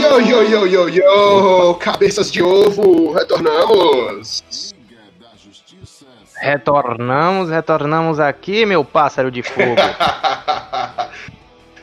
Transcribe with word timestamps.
Yo, 0.00 0.18
yo, 0.18 0.42
yo, 0.42 0.66
yo, 0.66 0.88
yo! 0.88 1.74
Cabeças 1.78 2.32
de 2.32 2.42
ovo, 2.42 3.12
retornamos! 3.12 4.42
Retornamos, 6.40 7.50
retornamos 7.50 8.18
aqui, 8.18 8.64
meu 8.64 8.82
pássaro 8.82 9.30
de 9.30 9.42
fogo. 9.42 9.76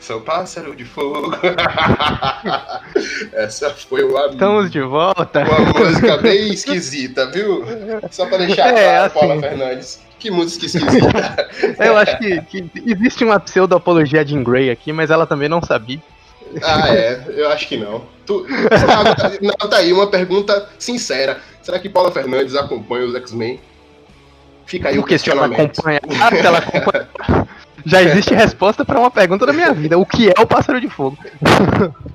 Sou 0.00 0.20
pássaro 0.20 0.74
de 0.74 0.84
fogo. 0.84 1.32
Essa 3.34 3.70
foi 3.70 4.02
uma, 4.02 4.26
Estamos 4.26 4.70
de 4.70 4.80
volta. 4.80 5.44
uma 5.44 5.60
música 5.78 6.16
bem 6.16 6.48
esquisita, 6.52 7.30
viu? 7.30 7.64
Só 8.10 8.26
pra 8.26 8.38
deixar 8.38 8.68
É, 8.68 8.72
claro, 8.82 9.06
assim. 9.06 9.18
Paula 9.18 9.40
Fernandes. 9.40 10.00
Que 10.18 10.30
música 10.30 10.66
esquisita. 10.66 11.48
Eu 11.78 11.96
acho 11.96 12.18
que, 12.18 12.40
que 12.42 12.70
existe 12.84 13.22
uma 13.22 13.38
pseudo-apologia 13.38 14.24
de 14.24 14.36
Grey 14.42 14.70
aqui, 14.70 14.92
mas 14.92 15.10
ela 15.10 15.26
também 15.26 15.48
não 15.48 15.62
sabia. 15.62 16.00
Ah, 16.62 16.94
é, 16.94 17.24
eu 17.28 17.48
acho 17.50 17.68
que 17.68 17.76
não. 17.76 18.04
Tu... 18.26 18.46
Não, 19.40 19.68
tá 19.68 19.76
aí 19.78 19.92
uma 19.92 20.06
pergunta 20.06 20.68
sincera. 20.78 21.40
Será 21.62 21.78
que 21.78 21.88
Paula 21.88 22.10
Fernandes 22.10 22.54
acompanha 22.54 23.06
os 23.06 23.14
X-Men? 23.14 23.60
Fica 24.66 24.90
aí 24.90 24.98
o 24.98 25.02
se 25.02 25.30
ela 25.30 25.48
questionamento. 25.48 25.80
acompanha. 25.80 26.00
Ela 26.44 26.58
acompanha. 26.58 27.07
Já 27.88 28.02
existe 28.02 28.34
resposta 28.34 28.84
pra 28.84 28.98
uma 28.98 29.10
pergunta 29.10 29.46
da 29.46 29.52
minha 29.52 29.72
vida: 29.72 29.98
o 29.98 30.04
que 30.04 30.28
é 30.28 30.40
o 30.40 30.46
pássaro 30.46 30.80
de 30.80 30.88
fogo? 30.88 31.16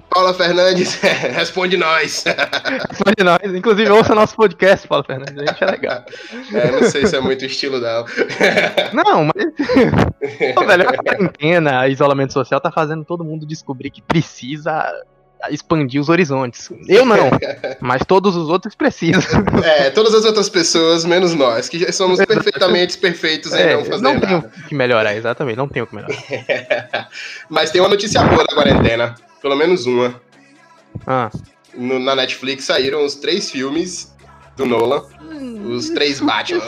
Paula 0.09 0.34
Fernandes, 0.34 0.94
responde 1.02 1.76
nós. 1.76 2.23
Só 2.94 3.12
de 3.18 3.23
nós. 3.23 3.40
Inclusive, 3.44 3.90
ouça 3.90 4.14
nosso 4.14 4.36
podcast, 4.36 4.88
Paulo 4.88 5.04
Fernandes. 5.04 5.36
A 5.36 5.45
gente 5.45 5.64
é 5.64 5.66
legal. 5.66 6.05
É, 6.54 6.72
não 6.72 6.90
sei 6.90 7.08
se 7.08 7.16
é 7.16 7.20
muito 7.20 7.44
estilo 7.44 7.81
dela. 7.81 8.06
Não, 8.94 9.25
mas. 9.25 10.53
Pô, 10.53 10.64
velho, 10.64 10.88
a 10.88 10.94
quarentena, 10.94 11.88
isolamento 11.88 12.33
social 12.33 12.61
tá 12.61 12.72
fazendo 12.72 13.03
todo 13.03 13.23
mundo 13.23 13.45
descobrir 13.45 13.89
que 13.89 14.02
precisa 14.02 14.88
expandir 15.49 15.99
os 16.02 16.09
horizontes. 16.09 16.69
Eu 16.88 17.05
não, 17.05 17.30
mas 17.81 18.02
todos 18.05 18.36
os 18.36 18.49
outros 18.49 18.75
precisam. 18.75 19.22
É, 19.63 19.89
todas 19.89 20.13
as 20.13 20.25
outras 20.25 20.49
pessoas, 20.49 21.05
menos 21.05 21.33
nós, 21.33 21.67
que 21.69 21.80
já 21.80 21.91
somos 21.91 22.23
perfeitamente 22.25 22.97
perfeitos 22.97 23.53
em 23.53 23.58
É, 23.59 23.73
não 23.75 23.86
fazer 23.86 24.02
não 24.03 24.14
nada. 24.16 24.27
tenho 24.27 24.39
o 24.39 24.67
que 24.67 24.75
melhorar, 24.75 25.16
exatamente, 25.16 25.55
não 25.58 25.67
tenho 25.67 25.86
o 25.86 25.88
que 25.88 25.95
melhorar. 25.95 26.16
Mas 27.49 27.71
tem 27.71 27.81
uma 27.81 27.89
notícia 27.89 28.21
boa 28.23 28.44
da 28.44 28.53
quarentena, 28.55 29.16
pelo 29.41 29.55
menos 29.55 29.86
uma. 29.86 30.19
Ah. 31.08 31.30
No- 31.75 31.99
na 31.99 32.16
Netflix 32.16 32.66
saíram 32.66 33.03
os 33.05 33.16
três 33.16 33.49
filmes 33.49 34.14
do 34.55 34.66
Nolan, 34.66 35.03
os 35.67 35.89
três 35.89 36.19
Batman. 36.19 36.61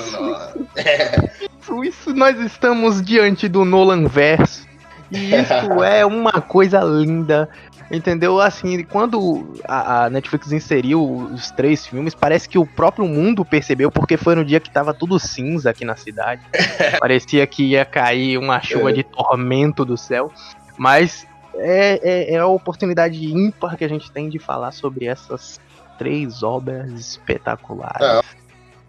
Isso, 1.61 1.83
isso 1.83 2.13
nós 2.13 2.39
estamos 2.39 3.01
diante 3.01 3.47
do 3.47 3.63
Nolan 3.65 4.07
Verso. 4.07 4.65
E 5.11 5.35
isso 5.35 5.83
é 5.83 6.03
uma 6.05 6.41
coisa 6.41 6.79
linda. 6.81 7.47
Entendeu? 7.91 8.39
Assim, 8.41 8.83
quando 8.83 9.53
a, 9.63 10.05
a 10.05 10.09
Netflix 10.09 10.51
inseriu 10.51 11.03
os 11.05 11.51
três 11.51 11.85
filmes, 11.85 12.15
parece 12.15 12.49
que 12.49 12.57
o 12.57 12.65
próprio 12.65 13.07
mundo 13.07 13.45
percebeu, 13.45 13.91
porque 13.91 14.17
foi 14.17 14.33
no 14.35 14.43
dia 14.43 14.59
que 14.59 14.69
tava 14.71 14.93
tudo 14.93 15.19
cinza 15.19 15.69
aqui 15.69 15.85
na 15.85 15.95
cidade. 15.95 16.41
Parecia 16.99 17.45
que 17.45 17.63
ia 17.63 17.85
cair 17.85 18.37
uma 18.39 18.59
chuva 18.61 18.89
É. 18.89 18.93
de 18.93 19.03
tormento 19.03 19.85
do 19.85 19.95
céu. 19.97 20.31
Mas 20.77 21.27
é, 21.53 21.99
é, 22.03 22.33
é 22.33 22.37
a 22.37 22.47
oportunidade 22.47 23.23
ímpar 23.23 23.77
que 23.77 23.85
a 23.85 23.89
gente 23.89 24.11
tem 24.11 24.29
de 24.29 24.39
falar 24.39 24.71
sobre 24.71 25.05
essas 25.05 25.59
três 25.97 26.41
obras 26.43 26.91
espetaculares. 26.91 28.01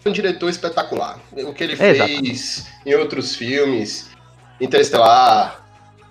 É, 0.05 0.08
um 0.08 0.12
diretor 0.12 0.48
espetacular. 0.48 1.19
O 1.33 1.53
que 1.53 1.64
ele 1.64 1.72
Exatamente. 1.75 2.20
fez 2.28 2.66
em 2.86 2.94
outros 2.94 3.34
filmes, 3.36 4.08
Interestelar. 4.60 5.60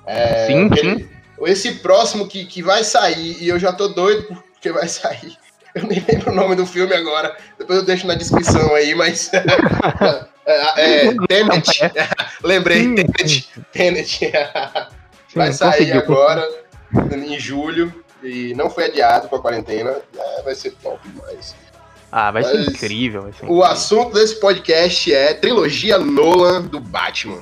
É, 0.05 0.45
Sim, 0.47 0.69
sim. 0.75 0.87
ele- 0.87 1.09
esse 1.41 1.75
próximo 1.75 2.27
que, 2.27 2.45
que 2.45 2.61
vai 2.61 2.83
sair, 2.83 3.41
e 3.41 3.47
eu 3.47 3.59
já 3.59 3.73
tô 3.73 3.87
doido 3.89 4.25
porque 4.53 4.71
vai 4.71 4.87
sair. 4.87 5.37
Eu 5.75 5.83
nem 5.83 6.03
lembro 6.07 6.31
o 6.31 6.35
nome 6.35 6.55
do 6.55 6.65
filme 6.65 6.93
agora. 6.93 7.35
Depois 7.59 7.79
eu 7.79 7.85
deixo 7.85 8.07
na 8.07 8.15
descrição 8.15 8.73
aí, 8.73 8.95
mas. 8.95 9.29
é, 10.45 11.07
é, 11.07 11.13
Tenet. 11.27 11.81
Lembrei, 12.41 12.83
Sim, 12.83 12.95
Tenet. 12.95 13.49
Tenet. 13.73 14.31
vai 15.35 15.51
sair 15.51 15.91
agora, 15.91 16.47
em 17.13 17.37
julho. 17.37 17.93
E 18.23 18.53
não 18.55 18.69
foi 18.69 18.85
adiado 18.85 19.27
com 19.27 19.35
a 19.35 19.41
quarentena. 19.41 19.97
É, 20.17 20.41
vai 20.43 20.55
ser 20.55 20.71
top 20.81 20.97
demais. 21.09 21.53
Ah, 22.11 22.31
vai 22.31 22.43
ser 22.43 22.61
incrível. 22.61 23.23
Vai 23.23 23.33
ser 23.33 23.41
O 23.41 23.45
incrível. 23.45 23.63
assunto 23.65 24.13
desse 24.13 24.39
podcast 24.39 25.13
é 25.13 25.33
trilogia 25.33 25.97
Nolan 25.97 26.61
do 26.61 26.79
Batman. 26.79 27.41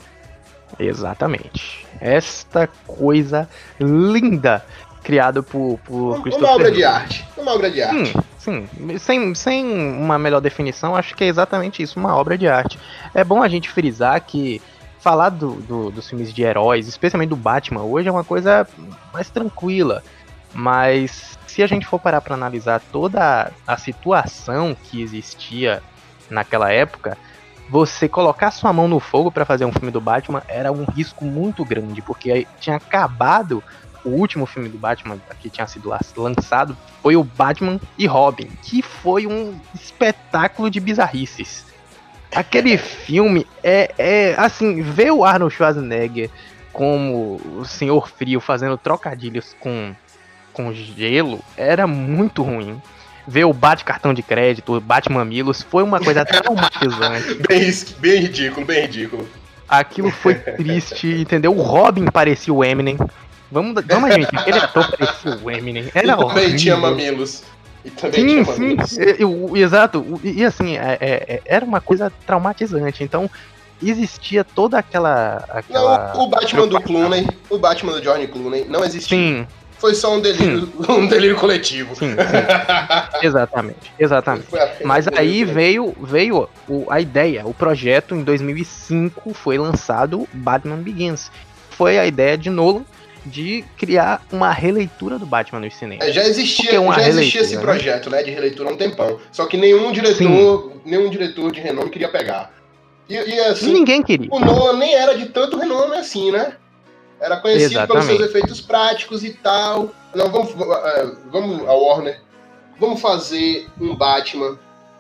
Exatamente. 0.80 1.83
Esta 2.04 2.68
coisa 2.86 3.50
linda 3.80 4.66
criada 5.02 5.42
por, 5.42 5.80
por 5.86 6.16
Uma, 6.16 6.22
Christopher 6.22 6.50
obra 6.50 6.72
de 6.72 6.84
arte. 6.84 7.26
Uma 7.38 7.54
obra 7.54 7.72
de 7.72 7.82
arte. 7.82 8.14
Sim, 8.40 8.68
sim. 8.78 8.98
Sem, 8.98 9.34
sem 9.36 9.66
uma 9.74 10.18
melhor 10.20 10.42
definição, 10.42 10.96
acho 10.96 11.16
que 11.16 11.24
é 11.24 11.28
exatamente 11.28 11.82
isso, 11.82 11.98
uma 12.00 12.16
obra 12.16 12.38
de 12.38 12.48
arte. 12.48 12.78
É 13.14 13.24
bom 13.24 13.42
a 13.42 13.48
gente 13.48 13.70
frisar 13.70 14.20
que 14.22 14.62
falar 15.00 15.30
do, 15.30 15.54
do- 15.56 15.92
dos 15.92 16.10
filmes 16.10 16.34
de 16.34 16.44
heróis, 16.44 16.88
especialmente 16.88 17.30
do 17.30 17.36
Batman, 17.36 17.84
hoje 17.84 18.08
é 18.08 18.12
uma 18.12 18.24
coisa 18.24 18.68
mais 19.14 19.30
tranquila. 19.30 20.04
Mas 20.54 21.38
se 21.48 21.64
a 21.64 21.68
gente 21.68 21.86
for 21.86 22.00
parar 22.00 22.22
para 22.22 22.36
analisar 22.36 22.82
toda 22.92 23.52
a 23.68 23.78
situação 23.78 24.76
que 24.84 25.02
existia 25.02 25.82
naquela 26.30 26.72
época, 26.72 27.18
você 27.74 28.08
colocar 28.08 28.52
sua 28.52 28.72
mão 28.72 28.88
no 28.88 29.00
fogo 29.00 29.32
para 29.32 29.46
fazer 29.46 29.66
um 29.66 29.72
filme 29.72 29.90
do 29.90 30.00
Batman 30.00 30.44
era 30.48 30.72
um 30.72 30.86
risco 30.86 31.26
muito 31.26 31.66
grande, 31.66 32.04
porque 32.04 32.46
tinha 32.60 32.76
acabado 32.76 33.64
o 34.06 34.10
último 34.10 34.46
filme 34.46 34.70
do 34.70 34.78
Batman 34.78 35.18
que 35.40 35.50
tinha 35.50 35.66
sido 35.66 35.90
la- 35.90 36.00
lançado 36.16 36.78
foi 37.02 37.16
o 37.16 37.24
Batman 37.24 37.80
e 37.98 38.06
Robin, 38.06 38.46
que 38.62 38.84
foi 38.84 39.26
um 39.26 39.60
espetáculo 39.74 40.70
de 40.70 40.80
bizarrices. 40.80 41.66
Aquele 42.36 42.78
filme 42.78 43.48
é, 43.64 43.92
é 43.98 44.36
assim, 44.38 44.84
ver 44.84 45.12
o 45.12 45.26
Arnold 45.26 45.56
Schwarzenegger 45.56 46.30
como 46.72 47.42
o 47.58 47.66
Senhor 47.66 48.08
Frio 48.08 48.40
fazendo 48.40 48.78
trocadilhos 48.78 49.56
com, 49.60 49.96
com 50.54 50.72
gelo 50.72 51.40
era 51.58 51.88
muito 51.88 52.44
ruim. 52.44 52.80
Ver 53.28 53.46
o 53.46 53.54
Bate 53.54 53.86
Cartão 53.86 54.14
de 54.14 54.22
Crédito, 54.22 54.74
o 54.76 54.82
Bate 54.82 55.10
Mamilos, 55.12 55.62
foi 55.62 55.82
uma 55.84 56.00
coisa 56.00 56.26
traumatizante. 56.26 57.36
Bem, 57.48 57.72
bem 58.00 58.22
ridículo, 58.22 58.66
bem 58.66 58.82
ridículo. 58.82 59.28
Aquilo 59.68 60.12
foi 60.12 60.36
triste, 60.36 61.08
entendeu? 61.08 61.56
O 61.56 61.62
Robin 61.62 62.06
parecia 62.06 62.54
o 62.54 62.64
Eminem. 62.64 62.98
Vamos, 63.52 63.82
vamos 63.86 64.12
admitir, 64.12 64.38
aquele 64.40 64.60
ator 64.60 64.92
parecia 64.98 65.40
o 65.42 65.50
Eminem. 65.50 65.90
Era 65.96 66.08
e 66.14 66.18
também 66.18 66.26
horrível. 66.26 66.58
tinha 66.58 66.78
mamilos. 66.78 67.44
E 67.86 67.90
também 67.90 68.20
Sim, 68.44 68.44
tinha 68.56 68.86
sim, 68.86 69.02
é, 69.02 69.16
eu- 69.20 69.52
exato. 69.58 70.20
E, 70.24 70.44
assim, 70.46 70.78
é- 70.78 70.98
é- 71.00 71.34
é- 71.36 71.42
era 71.46 71.66
uma 71.66 71.82
coisa 71.82 72.12
traumatizante. 72.26 73.04
Então, 73.04 73.30
existia 73.82 74.44
toda 74.44 74.78
aquela. 74.78 75.44
aquela 75.50 76.14
Não, 76.14 76.22
o 76.24 76.30
Batman 76.30 76.68
do. 76.68 76.82
Clooney, 76.82 77.28
o 77.50 77.58
Batman 77.58 77.94
do 77.94 78.02
Johnny 78.02 78.28
Clooney 78.28 78.66
não 78.70 78.84
existia. 78.84 79.18
Sim, 79.18 79.48
Foi 79.84 79.94
só 79.94 80.16
um 80.16 80.22
delírio, 80.22 80.72
um 80.88 81.06
delírio 81.06 81.36
coletivo. 81.36 81.94
sim, 81.94 82.12
sim. 82.12 82.16
exatamente, 83.22 83.92
exatamente. 84.00 84.48
Mas 84.82 85.10
aí 85.10 85.44
veio, 85.44 85.94
veio 86.02 86.48
a 86.90 87.02
ideia, 87.02 87.46
o 87.46 87.54
projeto 87.54 88.16
em 88.16 88.24
2005 88.24 89.34
foi 89.34 89.58
lançado 89.58 90.26
Batman 90.32 90.78
Begins. 90.78 91.30
Foi 91.72 92.00
a 92.00 92.06
ideia 92.06 92.38
de 92.38 92.50
Nolan 92.50 92.86
de 93.26 93.66
criar 93.76 94.26
uma 94.32 94.54
releitura 94.54 95.20
do 95.20 95.26
Batman 95.26 95.60
nos 95.60 95.76
cinemas. 95.76 96.08
É, 96.08 96.14
já 96.14 96.24
existia, 96.24 96.80
é 96.80 96.94
já 96.94 97.10
existia 97.10 97.42
esse 97.42 97.58
né? 97.58 97.62
projeto, 97.62 98.10
né, 98.10 98.24
de 98.24 98.32
releitura 98.32 98.70
há 98.70 98.72
um 98.72 98.78
tempão. 98.78 99.20
Só 99.34 99.46
que 99.48 99.58
nenhum 99.58 99.92
diretor, 99.92 100.78
nenhum 100.86 101.10
diretor 101.10 101.52
de 101.52 101.60
renome 101.60 101.90
queria 101.90 102.08
pegar. 102.08 102.54
E, 103.10 103.16
e, 103.16 103.36
E 103.36 103.40
assim, 103.42 103.74
ninguém 103.74 104.02
queria. 104.02 104.30
o 104.32 104.40
Nolan 104.40 104.78
nem 104.78 104.96
era 104.96 105.18
de 105.18 105.26
tanto 105.26 105.58
renome 105.58 105.98
assim, 105.98 106.32
né? 106.32 106.56
Era 107.24 107.38
conhecido 107.38 107.88
pelos 107.88 107.88
seus 107.88 108.20
Exatamente. 108.20 108.24
efeitos 108.24 108.62
práticos 108.62 109.24
e 109.24 109.32
tal. 109.34 109.90
Não, 110.14 110.30
vamos, 110.30 110.52
eh, 110.52 111.12
vamos 111.32 111.68
a 111.68 111.74
Warner, 111.74 112.20
vamos 112.78 113.00
fazer 113.00 113.68
um 113.80 113.96
Batman 113.96 114.58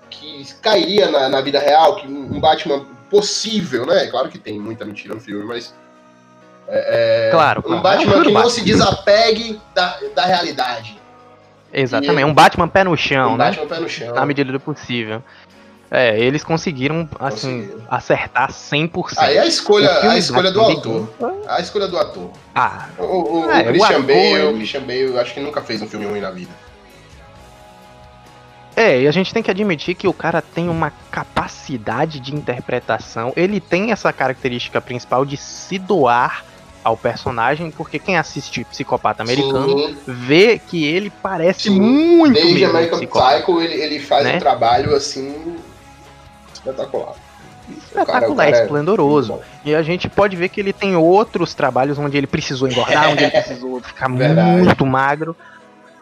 que 0.09 0.45
cairia 0.61 1.11
na, 1.11 1.27
na 1.27 1.41
vida 1.41 1.59
real, 1.59 1.97
que 1.97 2.07
um 2.07 2.35
um 2.35 2.39
Batman 2.39 2.85
possível, 3.09 3.85
né? 3.85 4.07
Claro 4.07 4.29
que 4.29 4.39
tem 4.39 4.57
muita 4.59 4.85
mentira 4.85 5.13
no 5.13 5.19
filme, 5.19 5.43
mas 5.43 5.73
Claro, 7.31 7.59
um 7.59 7.63
claro. 7.63 7.81
Batman 7.81 8.13
É 8.13 8.17
um 8.17 8.21
que 8.23 8.27
não 8.31 8.33
Batman. 8.41 8.49
se 8.49 8.61
desapegue 8.63 9.61
da, 9.75 9.99
da 10.15 10.25
realidade. 10.25 10.97
Exatamente, 11.71 12.23
um 12.23 12.33
Batman 12.33 12.67
pé 12.67 12.83
no 12.83 12.95
chão, 12.95 13.33
um 13.33 13.37
né? 13.37 13.45
Batman 13.49 13.67
pé 13.67 13.79
no 13.79 13.89
chão. 13.89 14.15
Na 14.15 14.25
medida 14.25 14.51
do 14.51 14.59
possível. 14.59 15.21
É, 15.95 16.19
eles 16.19 16.43
conseguiram, 16.43 17.07
assim, 17.19 17.61
Conseguiram. 17.67 17.87
acertar 17.87 18.51
100%. 18.51 19.13
Aí 19.19 19.37
a 19.37 19.45
escolha, 19.45 19.91
O 20.03 20.09
a 20.09 20.17
escolha 20.17 20.51
do. 20.51 20.65
Begins- 20.65 21.07
A 21.47 21.59
escolha 21.61 21.87
do 21.87 21.99
ator. 21.99 22.31
Ah, 22.55 22.87
O, 22.97 23.03
o- 23.03 23.41
o 23.45 23.51
É, 23.51 23.61
o 23.61 23.65
Christian 23.65 23.87
ator, 23.89 24.01
Bale, 24.01 24.19
ele- 24.19 24.43
o 24.45 24.53
Christian 24.55 24.81
Bale, 24.81 24.99
eu 25.01 25.19
acho 25.19 25.33
que 25.35 25.39
nunca 25.39 25.61
fez 25.61 25.83
um 25.83 25.87
filme 25.87 26.07
ruim 26.07 26.19
na 26.19 26.31
vida. 26.31 26.49
É, 28.75 29.01
e 29.01 29.07
a 29.07 29.11
gente 29.11 29.31
tem 29.31 29.43
que 29.43 29.51
admitir 29.51 29.93
que 29.93 30.07
o 30.07 30.13
cara 30.13 30.41
tem 30.41 30.67
uma 30.67 30.91
capacidade 31.11 32.19
de 32.19 32.33
interpretação. 32.33 33.31
Ele 33.35 33.59
tem 33.59 33.91
essa 33.91 34.11
característica 34.11 34.81
principal 34.81 35.23
de 35.25 35.37
se 35.37 35.77
doar 35.77 36.43
ao 36.83 36.97
personagem, 36.97 37.69
porque 37.69 37.99
quem 37.99 38.17
assiste 38.17 38.65
Psicopata 38.65 39.21
Americano 39.21 39.77
Sim. 39.77 39.97
vê 40.07 40.57
que 40.57 40.83
ele 40.83 41.11
parece 41.21 41.69
Sim. 41.69 41.79
muito 41.79 42.33
Desde 42.33 42.65
American 42.65 42.99
Psycho 42.99 43.61
ele, 43.61 43.75
ele 43.75 43.99
faz 43.99 44.23
né? 44.25 44.35
um 44.37 44.39
trabalho 44.39 44.95
assim 44.95 45.55
espetacular. 46.63 47.15
Espetacular, 47.69 48.51
cara, 48.51 48.63
esplendoroso. 48.63 49.39
É 49.65 49.69
e 49.69 49.75
a 49.75 49.81
gente 49.81 50.09
pode 50.09 50.35
ver 50.35 50.49
que 50.49 50.59
ele 50.59 50.73
tem 50.73 50.95
outros 50.95 51.53
trabalhos 51.53 51.97
onde 51.97 52.17
ele 52.17 52.27
precisou 52.27 52.67
engordar, 52.67 53.09
onde 53.09 53.23
ele 53.23 53.31
precisou 53.43 53.81
ficar 53.81 54.09
muito 54.09 54.85
magro 54.85 55.35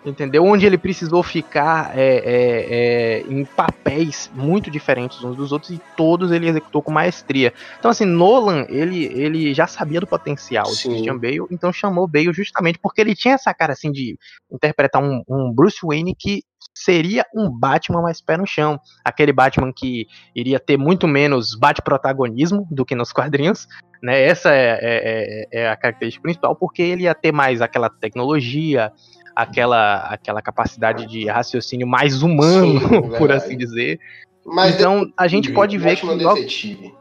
entendeu? 0.06 0.44
Onde 0.44 0.66
ele 0.66 0.78
precisou 0.78 1.22
ficar 1.22 1.98
é, 1.98 2.02
é, 2.04 2.68
é, 2.70 3.24
em 3.28 3.46
papéis 3.46 4.30
muito 4.34 4.72
diferentes 4.72 5.24
uns 5.24 5.36
dos 5.36 5.52
outros 5.52 5.72
e 5.72 5.82
todos 5.96 6.32
ele 6.32 6.48
executou 6.48 6.82
com 6.82 6.92
maestria. 6.92 7.54
Então, 7.80 7.92
assim, 7.92 8.06
Nolan, 8.06 8.66
ele, 8.68 9.06
ele 9.06 9.54
já 9.54 9.68
sabia 9.68 10.00
do 10.00 10.08
potencial 10.08 10.66
Sim. 10.66 10.90
de 10.90 10.96
Christian 10.96 11.18
Bale, 11.18 11.48
então 11.52 11.72
chamou 11.72 12.08
Bale 12.08 12.34
justamente 12.34 12.80
porque 12.80 13.02
ele 13.02 13.16
tinha 13.16 13.36
essa 13.36 13.54
cara, 13.54 13.74
assim, 13.74 13.92
de 13.92 14.18
interpretar 14.52 15.02
um, 15.02 15.24
um 15.28 15.52
Bruce 15.54 15.80
Wayne 15.84 16.16
que 16.18 16.44
seria 16.84 17.26
um 17.36 17.50
Batman 17.50 18.02
mais 18.02 18.22
pé 18.22 18.38
no 18.38 18.46
chão. 18.46 18.80
Aquele 19.04 19.32
Batman 19.32 19.72
que 19.72 20.08
iria 20.36 20.60
ter 20.60 20.78
muito 20.78 21.08
menos 21.08 21.56
bate-protagonismo 21.56 22.68
do 22.72 22.86
que 22.86 22.96
nos 22.96 23.12
quadrinhos. 23.12 23.68
Né? 24.02 24.24
Essa 24.24 24.54
é, 24.54 24.80
é, 24.82 25.48
é, 25.52 25.62
é 25.62 25.70
a 25.70 25.76
característica 25.76 26.24
principal, 26.24 26.56
porque 26.56 26.82
ele 26.82 27.04
ia 27.04 27.14
ter 27.14 27.32
mais 27.32 27.62
aquela 27.62 27.90
tecnologia, 27.90 28.92
aquela, 29.36 29.98
aquela 30.08 30.42
capacidade 30.42 31.06
de 31.06 31.28
raciocínio 31.28 31.88
mais 31.88 32.24
humano, 32.24 32.80
Sim, 32.80 33.02
por 33.18 33.32
assim 33.32 33.56
dizer. 33.56 34.00
Mas 34.46 34.76
então 34.76 35.12
a 35.16 35.28
gente 35.28 35.52
pode 35.52 35.78
ver 35.78 35.98
que. 35.98 36.06
Logo... 36.06 36.34
Detetive. 36.34 36.96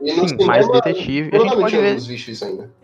Sim, 0.00 0.46
mais 0.46 0.66
detetive. 0.68 1.30
A 1.36 1.38
gente 1.38 1.56
pode 1.56 1.76
ver. 1.76 1.96
Ainda. 2.44 2.81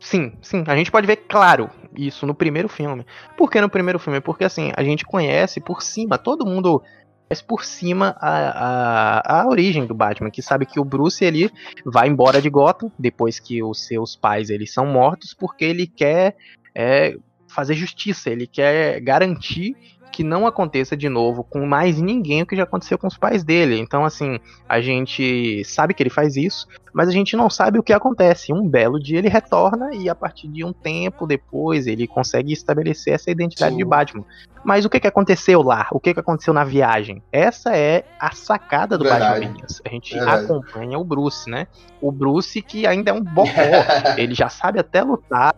Sim, 0.00 0.32
sim. 0.40 0.64
A 0.66 0.74
gente 0.74 0.90
pode 0.90 1.06
ver 1.06 1.16
claro 1.16 1.68
isso 1.94 2.26
no 2.26 2.34
primeiro 2.34 2.68
filme. 2.68 3.04
Por 3.36 3.50
que 3.50 3.60
no 3.60 3.68
primeiro 3.68 3.98
filme? 3.98 4.20
Porque 4.20 4.44
assim, 4.44 4.72
a 4.74 4.82
gente 4.82 5.04
conhece 5.04 5.60
por 5.60 5.82
cima, 5.82 6.16
todo 6.16 6.46
mundo 6.46 6.82
conhece 7.28 7.44
por 7.44 7.64
cima 7.64 8.16
a, 8.18 9.20
a, 9.20 9.42
a 9.42 9.48
origem 9.48 9.84
do 9.86 9.94
Batman, 9.94 10.30
que 10.30 10.40
sabe 10.40 10.64
que 10.64 10.80
o 10.80 10.84
Bruce 10.84 11.22
ele 11.22 11.50
vai 11.84 12.08
embora 12.08 12.40
de 12.40 12.48
Gotham 12.48 12.90
depois 12.98 13.38
que 13.38 13.62
os 13.62 13.86
seus 13.86 14.16
pais 14.16 14.48
eles 14.48 14.72
são 14.72 14.86
mortos, 14.86 15.34
porque 15.34 15.66
ele 15.66 15.86
quer 15.86 16.34
é, 16.74 17.14
fazer 17.46 17.74
justiça, 17.74 18.30
ele 18.30 18.46
quer 18.46 19.00
garantir 19.00 19.76
que 20.10 20.24
não 20.24 20.46
aconteça 20.46 20.96
de 20.96 21.08
novo 21.08 21.44
com 21.44 21.66
mais 21.66 22.00
ninguém 22.00 22.42
o 22.42 22.46
que 22.46 22.56
já 22.56 22.64
aconteceu 22.64 22.98
com 22.98 23.06
os 23.06 23.16
pais 23.16 23.44
dele. 23.44 23.78
Então, 23.78 24.04
assim, 24.04 24.38
a 24.68 24.80
gente 24.80 25.62
sabe 25.64 25.94
que 25.94 26.02
ele 26.02 26.10
faz 26.10 26.36
isso, 26.36 26.66
mas 26.92 27.08
a 27.08 27.12
gente 27.12 27.36
não 27.36 27.48
sabe 27.48 27.78
o 27.78 27.82
que 27.82 27.92
acontece. 27.92 28.52
Um 28.52 28.68
belo 28.68 29.00
dia 29.00 29.18
ele 29.18 29.28
retorna 29.28 29.94
e 29.94 30.08
a 30.08 30.14
partir 30.14 30.48
de 30.48 30.64
um 30.64 30.72
tempo 30.72 31.26
depois 31.26 31.86
ele 31.86 32.06
consegue 32.06 32.52
estabelecer 32.52 33.14
essa 33.14 33.30
identidade 33.30 33.72
Sim. 33.72 33.78
de 33.78 33.84
Batman. 33.84 34.24
Mas 34.62 34.84
o 34.84 34.90
que, 34.90 35.00
que 35.00 35.06
aconteceu 35.06 35.62
lá? 35.62 35.88
O 35.90 35.98
que, 35.98 36.12
que 36.12 36.20
aconteceu 36.20 36.52
na 36.52 36.64
viagem? 36.64 37.22
Essa 37.32 37.74
é 37.74 38.04
a 38.18 38.32
sacada 38.32 38.98
do 38.98 39.04
Verdade. 39.04 39.46
Batman 39.46 39.66
A 39.84 39.88
gente 39.88 40.14
Verdade. 40.14 40.44
acompanha 40.44 40.98
o 40.98 41.04
Bruce, 41.04 41.48
né? 41.48 41.66
O 42.00 42.12
Bruce 42.12 42.60
que 42.60 42.86
ainda 42.86 43.10
é 43.10 43.14
um 43.14 43.22
bocó. 43.22 43.50
ele 44.18 44.34
já 44.34 44.48
sabe 44.48 44.78
até 44.78 45.02
lutar, 45.02 45.54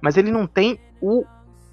mas 0.00 0.16
ele 0.16 0.30
não 0.30 0.46
tem 0.46 0.78
o 1.00 1.24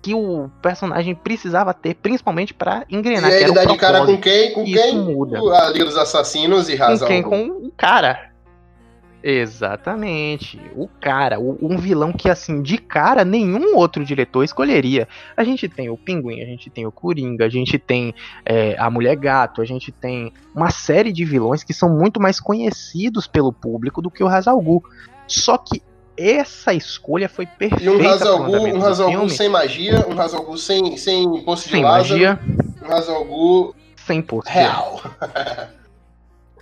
que 0.02 0.14
o 0.14 0.50
personagem 0.62 1.14
precisava 1.14 1.74
ter, 1.74 1.96
principalmente 1.96 2.54
para 2.54 2.86
engrenar. 2.90 3.32
E 3.32 3.44
ele 3.44 3.52
dá 3.52 3.66
de 3.66 3.78
cara 3.78 4.06
com 4.06 4.18
quem? 4.18 4.54
Com 4.54 4.64
quem? 4.64 4.98
Muda. 4.98 5.40
A 5.40 5.70
Liga 5.70 5.86
dos 5.86 5.98
Assassinos 5.98 6.70
e 6.70 6.76
Razão. 6.76 7.08
Com 7.08 7.14
quem? 7.14 7.24
Com 7.24 7.48
o 7.68 7.72
cara. 7.76 8.30
Exatamente. 9.22 10.60
O 10.76 10.88
cara, 10.88 11.40
o, 11.40 11.58
um 11.62 11.78
vilão 11.78 12.14
que, 12.14 12.30
assim, 12.30 12.62
de 12.62 12.78
cara, 12.78 13.26
nenhum 13.26 13.76
outro 13.76 14.06
diretor 14.06 14.44
escolheria. 14.44 15.08
A 15.36 15.44
gente 15.44 15.68
tem 15.68 15.90
o 15.90 15.98
Pinguim, 15.98 16.42
a 16.42 16.46
gente 16.46 16.70
tem 16.70 16.86
o 16.86 16.92
Coringa, 16.92 17.46
a 17.46 17.50
gente 17.50 17.78
tem 17.78 18.14
é, 18.46 18.78
a 18.80 18.90
Mulher 18.90 19.18
Gato, 19.18 19.62
a 19.62 19.66
gente 19.66 19.92
tem 19.92 20.32
uma 20.56 20.70
série 20.70 21.12
de 21.12 21.26
vilões 21.26 21.64
que 21.64 21.74
são 21.74 21.90
muito 21.90 22.22
mais 22.22 22.40
conhecidos 22.40 23.28
pelo 23.28 23.52
público 23.52 24.02
do 24.02 24.10
que 24.10 24.24
o 24.24 24.28
Hazal 24.28 24.64
Só 25.28 25.58
que 25.58 25.82
essa 26.20 26.74
escolha 26.74 27.30
foi 27.30 27.46
perfeita. 27.46 27.84
E 27.84 27.90
um 27.90 28.10
Hazalgu, 28.10 28.52
um 28.52 28.86
Hazalgu 28.86 29.30
sem 29.30 29.50
magia, 29.50 30.06
um 30.08 30.20
Hazalgu 30.20 30.58
sem, 30.58 30.98
sem 30.98 31.42
poço 31.44 31.70
sem 31.70 31.80
de 31.80 31.84
Lázaro, 31.84 32.20
magia, 32.20 32.40
um 32.82 32.92
Hazalgu 32.92 33.76
sem 34.06 34.22
poço 34.22 34.50
real. 34.50 35.02